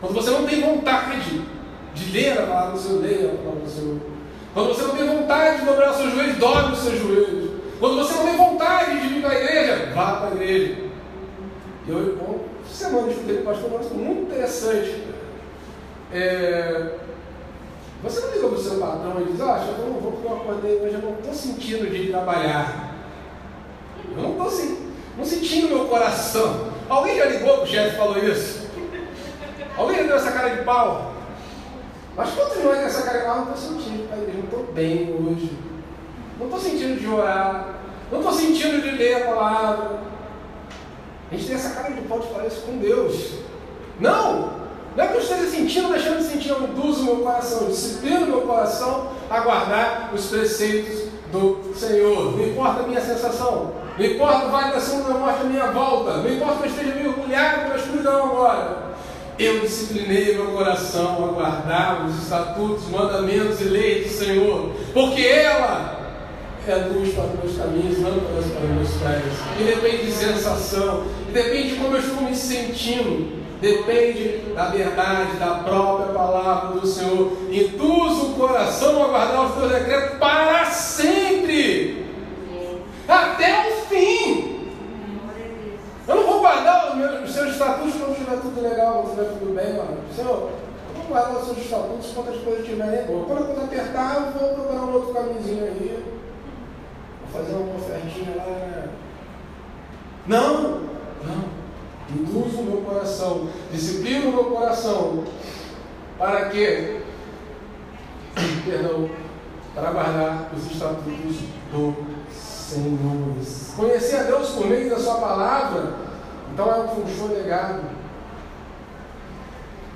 quando 0.00 0.14
você 0.14 0.30
não 0.30 0.46
tem 0.46 0.62
vontade 0.62 1.57
de 1.94 2.12
ler 2.12 2.38
a 2.38 2.46
palavra 2.46 2.72
do 2.72 2.78
Senhor, 2.78 3.02
leia 3.02 3.32
a 3.32 3.36
palavra 3.36 3.60
do 3.60 3.70
Senhor. 3.70 3.96
Quando 4.54 4.68
você 4.68 4.82
não 4.82 4.96
tem 4.96 5.06
vontade 5.06 5.60
de 5.60 5.66
dobrar 5.66 5.90
os 5.90 5.96
seus 5.96 6.12
joelhos, 6.12 6.36
dobre 6.36 6.72
os 6.72 6.78
seus 6.78 6.98
joelhos. 6.98 7.50
Quando 7.78 7.96
você 7.96 8.14
não 8.14 8.24
tem 8.24 8.36
vontade 8.36 9.00
de 9.00 9.08
vir 9.08 9.22
para 9.22 9.30
a 9.30 9.42
igreja, 9.42 9.92
vá 9.94 10.12
para 10.16 10.28
a 10.28 10.34
igreja. 10.34 10.76
E 11.86 11.90
eu, 11.90 12.16
bom, 12.16 12.40
semana 12.68 13.06
eu 13.06 13.10
escutei 13.12 13.36
o 13.38 13.44
pastor 13.44 13.70
Márcio, 13.70 13.94
muito 13.94 14.22
interessante. 14.22 15.04
É, 16.12 16.94
você 18.02 18.20
não 18.20 18.32
liga 18.32 18.48
para 18.48 18.56
o 18.56 18.62
seu 18.62 18.78
patrão 18.78 19.20
e 19.20 19.32
diz, 19.32 19.40
ah, 19.40 19.64
eu 19.66 19.86
não 19.86 20.00
vou 20.00 20.12
porque 20.12 20.26
eu 20.26 20.36
acordei 20.36 20.80
hoje, 20.80 20.94
eu 20.94 21.02
não 21.02 21.18
estou 21.18 21.34
sentindo 21.34 21.90
de 21.90 22.10
trabalhar. 22.10 22.94
Eu 24.16 24.22
não 24.22 24.30
estou 24.32 24.46
assim, 24.46 24.92
não 25.16 25.24
sentindo 25.24 25.68
meu 25.68 25.86
coração. 25.86 26.68
Alguém 26.88 27.16
já 27.16 27.26
ligou 27.26 27.54
para 27.54 27.64
o 27.64 27.66
chefe 27.66 27.94
e 27.94 27.98
falou 27.98 28.18
isso? 28.18 28.68
Alguém 29.76 29.98
já 29.98 30.02
deu 30.04 30.16
essa 30.16 30.32
cara 30.32 30.48
de 30.48 30.64
pau? 30.64 31.07
Mas 32.18 32.34
quantos 32.34 32.64
nós 32.64 32.78
nessa 32.78 33.02
cara, 33.02 33.28
não 33.28 33.42
estou 33.42 33.56
sentindo, 33.56 34.08
pai, 34.08 34.18
não 34.18 34.42
estou 34.42 34.74
bem 34.74 35.14
hoje. 35.14 35.56
Não 36.36 36.46
estou 36.46 36.60
sentindo 36.60 36.98
de 36.98 37.06
orar. 37.06 37.76
Não 38.10 38.18
estou 38.18 38.34
sentindo 38.34 38.82
de 38.82 38.90
ler 38.90 39.22
a 39.22 39.26
palavra. 39.26 40.00
A 41.30 41.34
gente 41.36 41.46
tem 41.46 41.54
essa 41.54 41.80
cara 41.80 41.94
de 41.94 42.00
pau 42.00 42.18
de 42.18 42.26
falar 42.26 42.46
isso 42.48 42.62
com 42.62 42.76
Deus. 42.78 43.34
Não! 44.00 44.58
Não 44.96 45.04
é 45.04 45.06
que 45.06 45.14
eu 45.14 45.20
esteja 45.20 45.46
sentindo, 45.46 45.92
deixando 45.92 46.18
de 46.18 46.24
sentir, 46.24 46.48
eu 46.48 46.64
induzo 46.64 47.04
meu 47.04 47.18
coração, 47.18 47.68
disciplino 47.68 48.26
meu 48.26 48.40
coração 48.40 49.12
a 49.30 49.38
guardar 49.38 50.10
os 50.12 50.26
preceitos 50.26 51.08
do 51.30 51.72
Senhor. 51.76 52.36
Não 52.36 52.44
importa 52.44 52.82
a 52.82 52.86
minha 52.88 53.00
sensação, 53.00 53.74
não 53.96 54.04
importa 54.04 54.46
o 54.46 54.50
vale 54.50 54.72
da 54.72 54.80
segunda 54.80 55.14
morte 55.14 55.42
à 55.42 55.44
minha 55.44 55.70
volta, 55.70 56.16
não 56.16 56.28
importa 56.28 56.56
que 56.56 56.62
eu 56.64 56.70
esteja 56.70 56.94
mergulhado 56.96 57.62
pela 57.62 57.76
escuridão 57.76 58.24
agora 58.24 58.87
eu 59.38 59.60
disciplinei 59.60 60.34
meu 60.34 60.46
coração 60.46 61.24
a 61.24 61.32
guardar 61.32 62.04
os 62.06 62.22
estatutos, 62.22 62.88
mandamentos 62.88 63.60
e 63.60 63.64
leis 63.64 64.06
do 64.06 64.12
Senhor, 64.12 64.72
porque 64.92 65.22
ela 65.22 65.96
é 66.66 66.74
luz 66.74 67.14
para 67.14 67.24
os 67.24 67.44
meus 67.44 67.56
caminhos, 67.56 68.02
lâmpadas 68.02 68.46
para 68.46 68.64
os 68.64 68.70
meus 68.70 68.90
pés. 68.96 69.32
E 69.60 69.64
depende 69.64 70.06
de 70.06 70.12
sensação, 70.12 71.04
e 71.28 71.32
depende 71.32 71.70
de 71.70 71.76
como 71.76 71.94
eu 71.94 72.00
estou 72.00 72.22
me 72.22 72.34
sentindo, 72.34 73.38
depende 73.60 74.52
da 74.54 74.66
verdade, 74.66 75.36
da 75.38 75.54
própria 75.64 76.12
palavra 76.12 76.80
do 76.80 76.86
Senhor. 76.86 77.32
Induz 77.50 78.18
o 78.18 78.34
coração 78.36 79.04
a 79.04 79.06
guardar 79.06 79.52
teu 79.52 79.68
decreto 79.68 80.18
para 80.18 80.64
sempre, 80.66 82.06
até 83.06 83.68
o 83.68 83.86
fim. 83.86 84.58
Eu 86.08 86.24
não 86.96 87.24
os 87.24 87.32
seus 87.32 87.52
estatutos 87.52 87.94
quando 87.94 88.12
estiver 88.12 88.40
tudo 88.40 88.60
legal, 88.60 89.02
quando 89.02 89.08
estiver 89.10 89.38
tudo 89.38 89.54
bem, 89.54 89.74
mano. 89.74 89.98
Senhor, 90.14 90.50
eu 90.50 90.94
vou 90.94 91.04
guardar 91.06 91.36
os 91.36 91.44
seus 91.44 91.58
estatutos 91.58 92.12
quando 92.14 92.28
as 92.30 92.42
coisas 92.42 92.64
estiverem 92.64 93.06
boas. 93.06 93.26
Quando 93.26 93.42
a 93.42 93.46
coisa 93.46 93.64
apertar, 93.64 94.14
eu 94.16 94.40
vou 94.40 94.54
procurar 94.54 94.80
um 94.82 94.92
outro 94.94 95.14
caminhozinho 95.14 95.64
aí. 95.64 96.04
Vou 97.20 97.42
fazer 97.42 97.56
uma 97.56 97.76
ofertinha 97.76 98.36
lá. 98.36 98.44
Né? 98.44 98.88
Não, 100.26 100.62
não. 101.24 101.58
Induzo 102.10 102.60
o 102.60 102.64
meu 102.64 102.80
coração, 102.82 103.48
disciplino 103.70 104.30
o 104.30 104.32
meu 104.32 104.44
coração. 104.44 105.24
Para 106.18 106.48
quê? 106.48 107.02
Perdão, 108.64 109.10
para 109.74 109.90
guardar 109.90 110.50
os 110.56 110.70
estatutos 110.70 111.36
do 111.70 111.94
Senhor. 112.32 113.76
Conhecer 113.76 114.16
a 114.16 114.22
Deus 114.24 114.50
por 114.50 114.66
meio 114.66 114.90
da 114.90 114.98
Sua 114.98 115.16
palavra, 115.16 116.07
então 116.52 116.70
é 116.70 116.80
um 116.80 116.88
função 116.88 117.28
legado. 117.28 117.82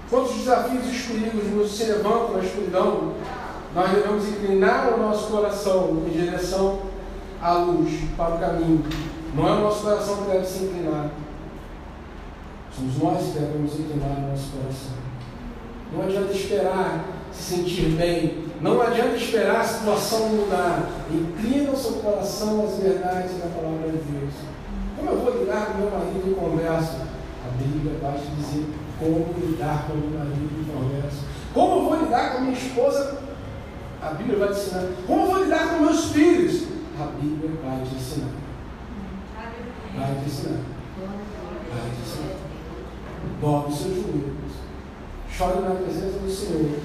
Quantos 0.08 0.34
desafios 0.36 0.84
e 0.86 1.08
perigos 1.08 1.50
nos 1.50 1.76
se 1.76 1.84
levantam 1.84 2.34
na 2.34 2.44
escuridão, 2.44 3.14
nós 3.74 3.90
devemos 3.90 4.28
inclinar 4.28 4.92
o 4.92 4.98
nosso 4.98 5.28
coração 5.28 6.02
em 6.06 6.10
direção 6.10 6.80
à 7.40 7.54
luz, 7.54 7.90
para 8.16 8.34
o 8.34 8.38
caminho. 8.38 8.84
Não 9.34 9.48
é 9.48 9.52
o 9.52 9.60
nosso 9.60 9.82
coração 9.82 10.16
que 10.18 10.30
deve 10.30 10.46
se 10.46 10.64
inclinar. 10.64 11.10
Somos 12.74 12.98
nós 12.98 13.26
que 13.26 13.38
devemos 13.38 13.80
inclinar 13.80 14.18
o 14.18 14.30
nosso 14.30 14.50
coração. 14.50 15.02
Não 15.92 16.02
adianta 16.04 16.32
esperar 16.32 17.04
se 17.32 17.56
sentir 17.56 17.96
bem. 17.96 18.44
Não 18.60 18.80
adianta 18.80 19.16
esperar 19.16 19.60
a 19.60 19.64
situação 19.64 20.28
mudar. 20.28 20.88
Inclina 21.10 21.70
o 21.72 21.76
seu 21.76 21.92
coração 21.94 22.64
às 22.64 22.78
verdades 22.78 23.38
da 23.38 23.46
palavra 23.46 23.90
de 23.90 23.98
Deus. 23.98 24.34
Eu 25.12 25.18
vou 25.18 25.38
lidar 25.38 25.66
com 25.66 25.78
meu 25.78 25.90
marido 25.90 26.30
em 26.30 26.34
conversa? 26.34 27.06
A 27.44 27.50
Bíblia 27.62 27.98
vai 28.00 28.18
te 28.18 28.26
dizer 28.36 28.66
como 28.98 29.34
lidar 29.38 29.86
com 29.86 29.94
meu 29.94 30.18
marido 30.18 30.60
em 30.60 30.64
conversa. 30.64 31.18
Como 31.52 31.76
eu 31.76 31.84
vou 31.84 32.02
lidar 32.02 32.32
com 32.32 32.40
minha 32.40 32.56
esposa? 32.56 33.18
A 34.00 34.10
Bíblia 34.14 34.38
vai 34.38 34.48
te 34.48 34.60
ensinar. 34.60 34.88
Como 35.06 35.22
eu 35.22 35.26
vou 35.26 35.44
lidar 35.44 35.68
com 35.68 35.84
meus 35.84 36.04
filhos? 36.06 36.66
A 36.98 37.04
Bíblia 37.04 37.50
vai 37.62 37.82
te 37.82 37.94
ensinar. 37.94 38.30
Vai 39.94 40.14
te 40.14 40.24
ensinar. 40.24 40.60
Vai 41.68 41.90
te 41.90 42.00
ensinar. 42.00 42.36
Dobre 43.40 43.72
os 43.72 43.78
seus 43.78 43.94
joelhos. 43.94 44.52
Chore 45.30 45.60
na 45.60 45.74
presença 45.74 46.18
do 46.18 46.30
Senhor. 46.30 46.78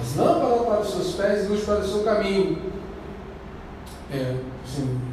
As 0.00 0.16
lâmpadas 0.16 0.66
para 0.66 0.80
os 0.80 0.90
seus 0.90 1.14
pés 1.14 1.44
e 1.44 1.48
luz 1.48 1.64
para 1.64 1.80
o 1.80 1.88
seu 1.88 2.04
caminho. 2.04 2.58
É, 4.12 4.36
Senhor. 4.66 5.09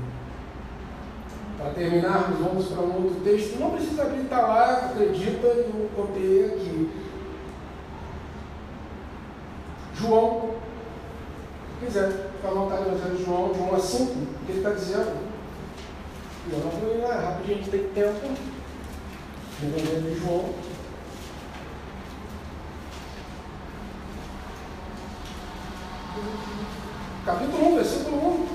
Para 1.57 1.71
terminarmos, 1.71 2.39
vamos 2.39 2.67
para 2.67 2.81
um 2.81 3.03
outro 3.03 3.19
texto. 3.23 3.59
Não 3.59 3.71
precisa 3.71 4.03
abrir, 4.03 4.27
lá, 4.29 4.91
acredita, 4.91 5.47
eu 5.47 5.89
copiei 5.95 6.45
aqui. 6.45 6.91
João, 9.95 10.51
se 11.79 11.85
quiser, 11.85 12.11
fica 12.35 12.47
à 12.47 12.51
vontade 12.51 12.91
de 12.91 13.01
fazer 13.01 13.23
João, 13.23 13.53
João 13.55 13.75
a 13.75 13.79
5, 13.79 14.03
o 14.03 14.45
que 14.45 14.51
ele 14.51 14.59
está 14.59 14.69
dizendo. 14.71 15.27
Eu 16.51 16.59
não 16.59 16.69
vou 16.69 16.95
ir 16.95 17.01
lá, 17.01 17.15
rapidinho, 17.15 17.57
a 17.57 17.61
gente 17.61 17.69
tem 17.71 17.83
tempo. 17.89 18.57
Evangelho 19.63 20.01
de 20.01 20.19
João. 20.19 20.45
Capítulo 27.25 27.73
1, 27.73 27.75
versículo 27.75 28.17
1. 28.17 28.47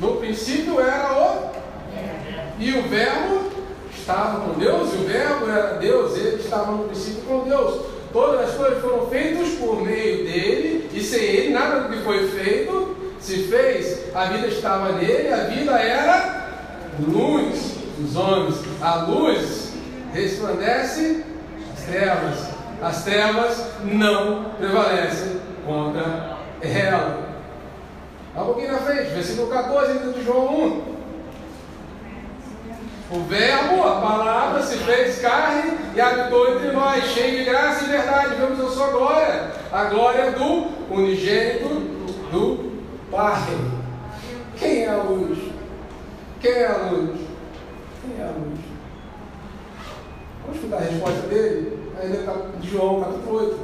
No 0.00 0.16
princípio 0.16 0.80
era 0.80 1.12
o. 1.12 1.51
E 2.58 2.72
o 2.78 2.82
Verbo 2.88 3.50
estava 3.96 4.40
com 4.40 4.58
Deus, 4.58 4.92
e 4.92 4.96
o 4.96 5.06
Verbo 5.06 5.50
era 5.50 5.74
Deus, 5.78 6.16
ele 6.16 6.36
estava 6.36 6.72
no 6.72 6.84
princípio 6.84 7.22
com 7.22 7.48
Deus. 7.48 7.86
Todas 8.12 8.50
as 8.50 8.56
coisas 8.56 8.82
foram 8.82 9.06
feitas 9.06 9.48
por 9.54 9.82
meio 9.82 10.24
dele, 10.24 10.90
e 10.92 11.00
sem 11.00 11.22
ele 11.22 11.52
nada 11.52 11.80
do 11.80 11.88
que 11.88 12.04
foi 12.04 12.28
feito 12.28 12.96
se 13.18 13.44
fez. 13.44 14.14
A 14.14 14.26
vida 14.26 14.48
estava 14.48 14.92
nele, 14.92 15.32
a 15.32 15.44
vida 15.44 15.72
era 15.72 16.48
luz 17.00 17.76
dos 17.98 18.16
homens. 18.16 18.56
A 18.80 18.96
luz 18.96 19.72
resplandece 20.12 21.24
as 21.72 21.84
trevas. 21.84 22.38
As 22.82 23.04
trevas 23.04 23.64
não 23.84 24.50
prevalecem 24.58 25.40
contra 25.64 26.36
ela. 26.60 27.32
Um 28.36 28.44
pouquinho 28.44 28.72
na 28.72 28.78
frente, 28.78 29.10
versículo 29.10 29.48
14 29.48 29.98
de 30.12 30.24
João 30.24 30.54
1. 30.88 30.91
O 33.14 33.20
Verbo, 33.24 33.86
a 33.86 34.00
palavra, 34.00 34.62
se 34.62 34.78
fez 34.78 35.18
carne 35.18 35.76
e 35.94 36.00
habitou 36.00 36.54
entre 36.54 36.72
nós, 36.72 37.04
cheio 37.04 37.40
de 37.40 37.44
graça 37.44 37.84
e 37.84 37.88
verdade. 37.88 38.36
Vemos 38.36 38.58
a 38.58 38.70
sua 38.70 38.86
glória, 38.86 39.50
a 39.70 39.84
glória 39.84 40.32
do 40.32 40.68
unigênito 40.90 41.68
do 42.30 42.72
Pai. 43.10 43.42
Quem 44.56 44.84
é 44.84 44.88
a 44.88 45.02
luz? 45.02 45.38
Quem 46.40 46.52
é 46.52 46.66
a 46.66 46.90
luz? 46.90 47.20
Quem 48.00 48.18
é 48.18 48.22
a 48.22 48.30
luz? 48.30 48.58
Vamos 50.40 50.56
escutar 50.56 50.76
a 50.78 50.80
resposta 50.80 51.28
dele? 51.28 51.78
Ainda 52.00 52.34
de 52.60 52.70
João, 52.70 53.00
capítulo 53.04 53.40
8. 53.40 53.58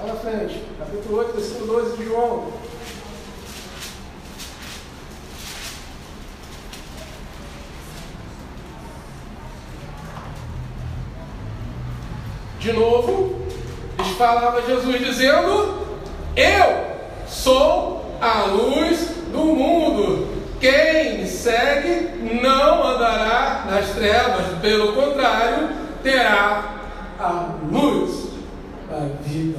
Lá 0.00 0.06
na 0.06 0.14
frente, 0.14 0.64
capítulo 0.76 1.18
8, 1.18 1.32
versículo 1.34 1.66
12 1.66 1.96
de 1.98 2.04
João. 2.04 2.48
De 12.60 12.74
novo, 12.74 13.40
falava 14.18 14.60
Jesus 14.60 14.98
dizendo: 14.98 15.78
Eu 16.36 16.84
sou 17.26 18.18
a 18.20 18.42
luz 18.42 18.98
do 19.32 19.38
mundo. 19.38 20.28
Quem 20.60 21.20
me 21.20 21.26
segue 21.26 22.38
não 22.42 22.86
andará 22.86 23.64
nas 23.70 23.88
trevas, 23.94 24.58
pelo 24.60 24.92
contrário, 24.92 25.70
terá 26.02 26.74
a 27.18 27.46
luz 27.72 28.28
da 28.90 29.06
vida. 29.24 29.58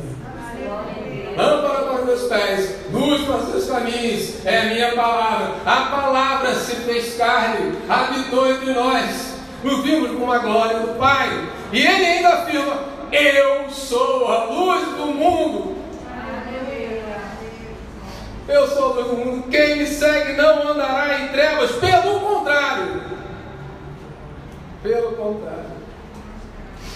Lâmpada 1.36 1.82
para 1.82 2.02
os 2.02 2.06
meus 2.06 2.22
pés, 2.24 2.76
luz 2.94 3.24
para 3.24 3.38
os 3.38 3.50
seus 3.50 3.66
caminhos, 3.66 4.46
é 4.46 4.60
a 4.60 4.66
minha 4.66 4.92
palavra. 4.92 5.56
A 5.66 5.82
palavra 5.88 6.54
se 6.54 6.76
fez 6.76 7.18
carne, 7.18 7.80
habitou 7.90 8.48
entre 8.48 8.74
nós, 8.74 9.34
nos 9.64 9.84
vimos 9.84 10.20
com 10.20 10.32
a 10.32 10.38
glória 10.38 10.82
do 10.82 11.00
Pai. 11.00 11.50
E 11.74 11.80
ele 11.80 12.06
ainda 12.06 12.30
afirma: 12.30 12.91
Eu 13.12 13.69
sou 13.69 14.28
a 14.32 14.45
luz 14.45 14.88
do 14.95 15.06
mundo. 15.08 15.76
Eu 18.47 18.67
sou 18.67 18.86
a 18.86 18.95
luz 18.95 19.08
do 19.08 19.17
mundo. 19.17 19.50
Quem 19.50 19.78
me 19.78 19.86
segue 19.86 20.34
não 20.34 20.69
andará 20.69 21.19
em 21.19 21.28
trevas. 21.30 21.71
Pelo 21.74 22.19
contrário. 22.21 23.02
Pelo 24.82 25.12
contrário. 25.13 25.71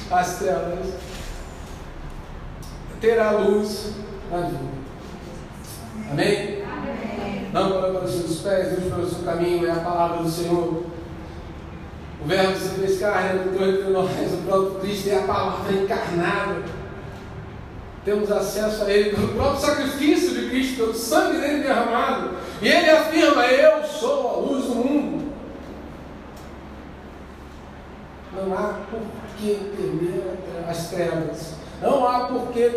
As 0.10 0.38
trevas 0.38 0.94
terá 3.02 3.32
luz 3.32 3.94
na 4.32 4.38
vida. 4.42 4.60
Amém? 6.12 6.64
Amém. 6.64 7.50
Lâmpada 7.54 7.94
para 7.94 8.06
os 8.06 8.12
seus 8.12 8.40
pés, 8.40 8.80
luz 8.80 8.94
para 8.94 9.04
o 9.04 9.10
seu 9.10 9.24
caminho, 9.24 9.68
é 9.68 9.72
a 9.72 9.76
palavra 9.76 10.24
do 10.24 10.30
Senhor. 10.30 10.84
O 12.22 12.28
Verbo 12.28 12.58
se 12.58 12.70
fez 12.70 13.00
carne, 13.00 13.40
habitou 13.40 13.68
entre 13.68 13.90
nós, 13.90 14.10
o 14.34 14.38
próprio 14.46 14.80
Cristo 14.80 15.10
é 15.10 15.20
a 15.20 15.24
palavra 15.24 15.74
encarnada. 15.74 16.64
Temos 18.06 18.32
acesso 18.32 18.84
a 18.84 18.92
Ele 18.92 19.16
pelo 19.16 19.30
próprio 19.30 19.60
sacrifício 19.60 20.30
de 20.30 20.50
Cristo, 20.50 20.78
pelo 20.78 20.94
sangue 20.94 21.40
dele 21.40 21.64
derramado. 21.64 22.32
E 22.62 22.68
Ele 22.68 22.90
afirma: 22.90 23.46
Eu 23.48 23.84
sou 23.84 24.30
a 24.30 24.38
luz 24.42 24.66
do 24.66 24.76
mundo. 24.76 25.34
Não 28.32 28.54
há 28.54 28.80
por 28.92 29.02
que 29.38 29.72
temer 29.76 30.38
as 30.70 30.90
trevas. 30.90 31.54
Não 31.82 32.08
há 32.08 32.28
por 32.28 32.48
que 32.52 32.70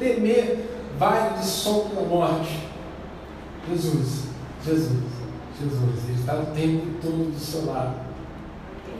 temer 0.00 0.68
vale 0.98 1.38
de 1.38 1.46
sombra 1.46 2.02
da 2.02 2.02
morte. 2.02 2.68
Jesus, 3.68 4.24
Jesus, 4.64 5.02
Jesus. 5.60 6.08
Ele 6.08 6.18
está 6.18 6.34
o 6.34 6.46
tempo 6.46 6.86
todo 7.00 7.32
do 7.32 7.38
seu 7.38 7.66
lado. 7.66 8.11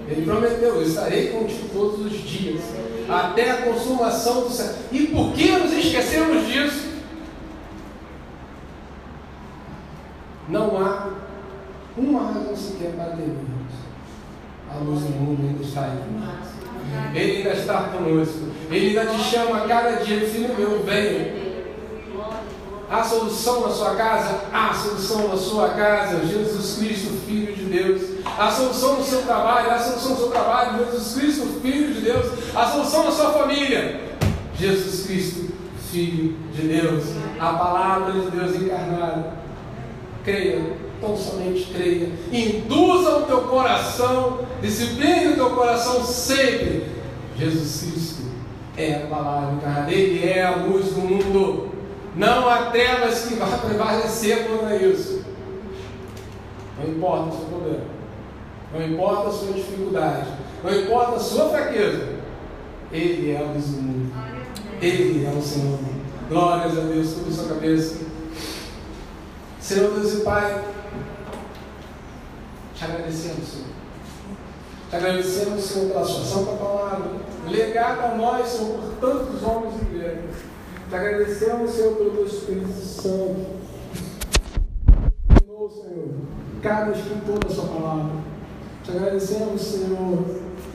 Ele 0.08 0.24
prometeu: 0.24 0.74
Eu 0.76 0.82
estarei 0.82 1.28
contigo 1.28 1.68
todos 1.72 2.06
os 2.06 2.12
dias, 2.12 2.60
até 3.08 3.50
a 3.50 3.62
consumação 3.62 4.42
do 4.42 4.50
céu. 4.50 4.74
E 4.90 5.06
por 5.06 5.32
que 5.32 5.52
nos 5.52 5.72
esquecemos 5.72 6.46
disso? 6.46 6.92
Não 10.48 10.76
há 10.78 11.10
uma 11.96 12.26
razão 12.26 12.56
sequer 12.56 12.92
para 12.92 13.16
temermos. 13.16 13.72
A 14.70 14.78
luz 14.78 15.02
do 15.02 15.10
mundo 15.10 15.42
ainda 15.42 15.62
está 15.62 15.84
aí. 15.84 16.42
Ele 17.14 17.38
ainda 17.38 17.50
está 17.50 17.82
conosco. 17.84 18.48
Ele 18.70 18.98
ainda 18.98 19.12
te 19.12 19.22
chama 19.22 19.66
cada 19.66 20.02
dia, 20.02 20.26
filho 20.26 20.54
meu, 20.56 20.82
venha. 20.82 21.42
Há 22.90 23.02
solução 23.04 23.62
na 23.62 23.70
sua 23.70 23.94
casa? 23.94 24.40
Há 24.52 24.74
solução 24.74 25.28
na 25.28 25.36
sua 25.36 25.70
casa. 25.70 26.26
Jesus 26.26 26.78
Cristo, 26.78 27.10
Filho 27.26 27.54
de 27.54 27.64
Deus. 27.64 28.11
Há 28.38 28.50
solução 28.50 28.96
no 28.96 29.04
seu 29.04 29.22
trabalho? 29.22 29.70
Há 29.70 29.78
solução 29.78 30.10
no 30.12 30.16
seu 30.16 30.28
trabalho. 30.28 30.78
Jesus 30.78 31.14
Cristo, 31.14 31.60
Filho 31.60 31.94
de 31.94 32.00
Deus. 32.00 32.26
Há 32.54 32.66
solução 32.66 33.04
na 33.04 33.10
sua 33.10 33.30
família? 33.32 34.00
Jesus 34.56 35.06
Cristo, 35.06 35.52
Filho 35.90 36.36
de 36.54 36.62
Deus. 36.62 37.04
A 37.38 37.52
palavra 37.52 38.12
de 38.12 38.30
Deus 38.30 38.56
encarnada. 38.56 39.34
Creia, 40.24 40.76
tão 41.00 41.16
somente 41.16 41.72
creia. 41.74 42.10
Induza 42.32 43.18
o 43.18 43.22
teu 43.22 43.42
coração, 43.42 44.46
discipline 44.60 45.32
o 45.32 45.34
teu 45.34 45.50
coração 45.50 46.04
sempre. 46.04 46.86
Jesus 47.36 47.82
Cristo 47.82 48.22
é 48.76 49.02
a 49.02 49.06
palavra 49.06 49.54
encarnada. 49.54 49.92
Ele 49.92 50.26
é 50.26 50.42
a 50.42 50.56
luz 50.56 50.86
do 50.92 51.00
mundo. 51.00 51.72
Não 52.14 52.48
há 52.48 52.70
trevas 52.70 53.26
que 53.26 53.34
vá 53.34 53.46
prevalecer 53.58 54.46
contra 54.46 54.76
isso. 54.76 55.24
Não 56.78 56.88
importa 56.88 57.28
o 57.28 57.38
seu 57.38 57.46
problema. 57.46 58.01
Não 58.72 58.86
importa 58.86 59.28
a 59.28 59.32
sua 59.32 59.52
dificuldade. 59.52 60.28
Não 60.64 60.74
importa 60.74 61.16
a 61.16 61.20
sua 61.20 61.50
fraqueza. 61.50 62.08
Ele 62.90 63.32
é 63.32 63.38
a 63.38 63.42
luz 63.42 63.66
do 63.66 63.82
mundo. 63.82 64.12
Ele 64.80 65.26
é 65.26 65.30
o 65.30 65.42
Senhor. 65.42 65.78
Glórias 66.28 66.78
a 66.78 66.80
Deus. 66.80 67.12
Tudo 67.12 67.32
sua 67.32 67.48
cabeça. 67.54 68.04
Senhor 69.60 69.92
Deus 69.92 70.14
e 70.14 70.20
Pai. 70.22 70.64
Te 72.74 72.84
agradecemos, 72.84 73.48
Senhor. 73.48 73.68
Te 74.90 74.96
agradecemos, 74.96 75.64
Senhor, 75.64 75.88
pela 75.88 76.04
sua 76.04 76.24
santa 76.24 76.52
palavra. 76.52 77.10
Legada 77.48 78.12
a 78.12 78.16
nós, 78.16 78.48
Senhor, 78.48 78.78
por 78.78 79.08
tantos 79.08 79.42
homens 79.42 79.74
e 79.80 79.84
mulheres. 79.84 80.36
Te 80.88 80.94
agradecemos, 80.96 81.70
Senhor, 81.70 81.94
pelo 81.96 82.10
teu 82.10 82.26
Espírito 82.26 82.72
Santo. 82.72 83.62
Senhor, 85.70 86.14
cada 86.60 86.90
escritor 86.92 87.38
da 87.38 87.48
sua 87.48 87.66
palavra. 87.66 88.31
Te 88.82 88.90
agradecemos, 88.90 89.60
Senhor, 89.60 90.24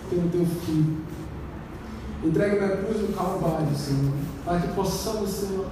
pelo 0.09 0.29
teu 0.29 0.45
filho. 0.45 0.97
Entrega 2.23 2.67
na 2.67 2.77
cruz 2.77 3.01
do 3.01 3.13
Calvário, 3.13 3.75
Senhor, 3.75 4.13
para 4.45 4.59
que 4.61 4.69
possamos, 4.69 5.29
Senhor, 5.29 5.65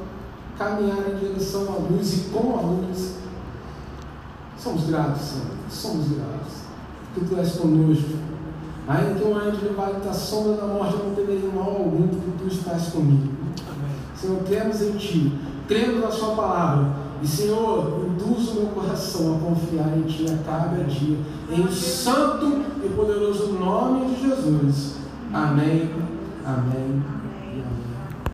caminhar 0.57 0.99
em 1.09 1.17
direção 1.17 1.63
à 1.63 1.91
luz 1.91 2.13
e 2.13 2.29
com 2.31 2.57
a 2.57 2.61
luz. 2.61 3.15
Somos 4.57 4.87
gratos, 4.87 5.21
Senhor, 5.21 5.47
somos 5.69 6.09
gratos, 6.09 6.53
que 7.13 7.23
Tu 7.23 7.37
és 7.37 7.51
conosco. 7.53 8.17
Ainda 8.87 9.15
que 9.15 9.21
eu 9.21 9.35
ande 9.35 9.65
no 9.65 9.73
vale 9.73 9.99
da 10.01 10.13
sombra 10.13 10.57
da 10.57 10.67
morte, 10.67 10.93
eu 10.93 11.05
não 11.05 11.15
terei 11.15 11.49
mal 11.55 11.69
algum, 11.69 12.07
porque 12.07 12.43
Tu 12.43 12.47
estás 12.47 12.87
comigo. 12.89 13.33
Senhor, 14.13 14.43
cremos 14.43 14.81
em 14.81 14.91
Ti, 14.97 15.39
cremos 15.67 16.01
na 16.01 16.11
Sua 16.11 16.35
palavra. 16.35 17.04
E 17.25 17.27
Senhor, 17.27 18.05
induz 18.05 18.49
o 18.49 18.53
meu 18.53 18.67
coração 18.67 19.35
a 19.35 19.39
confiar 19.39 19.97
em 19.97 20.03
Ti 20.03 20.27
a 20.29 20.37
cada 20.47 20.83
dia. 20.83 21.17
Em 21.49 21.71
santo 21.71 22.61
e 22.83 22.89
poderoso 22.89 23.53
nome 23.53 24.13
de 24.13 24.29
Jesus. 24.29 24.97
Amém. 25.33 25.89
Amém. 26.45 27.24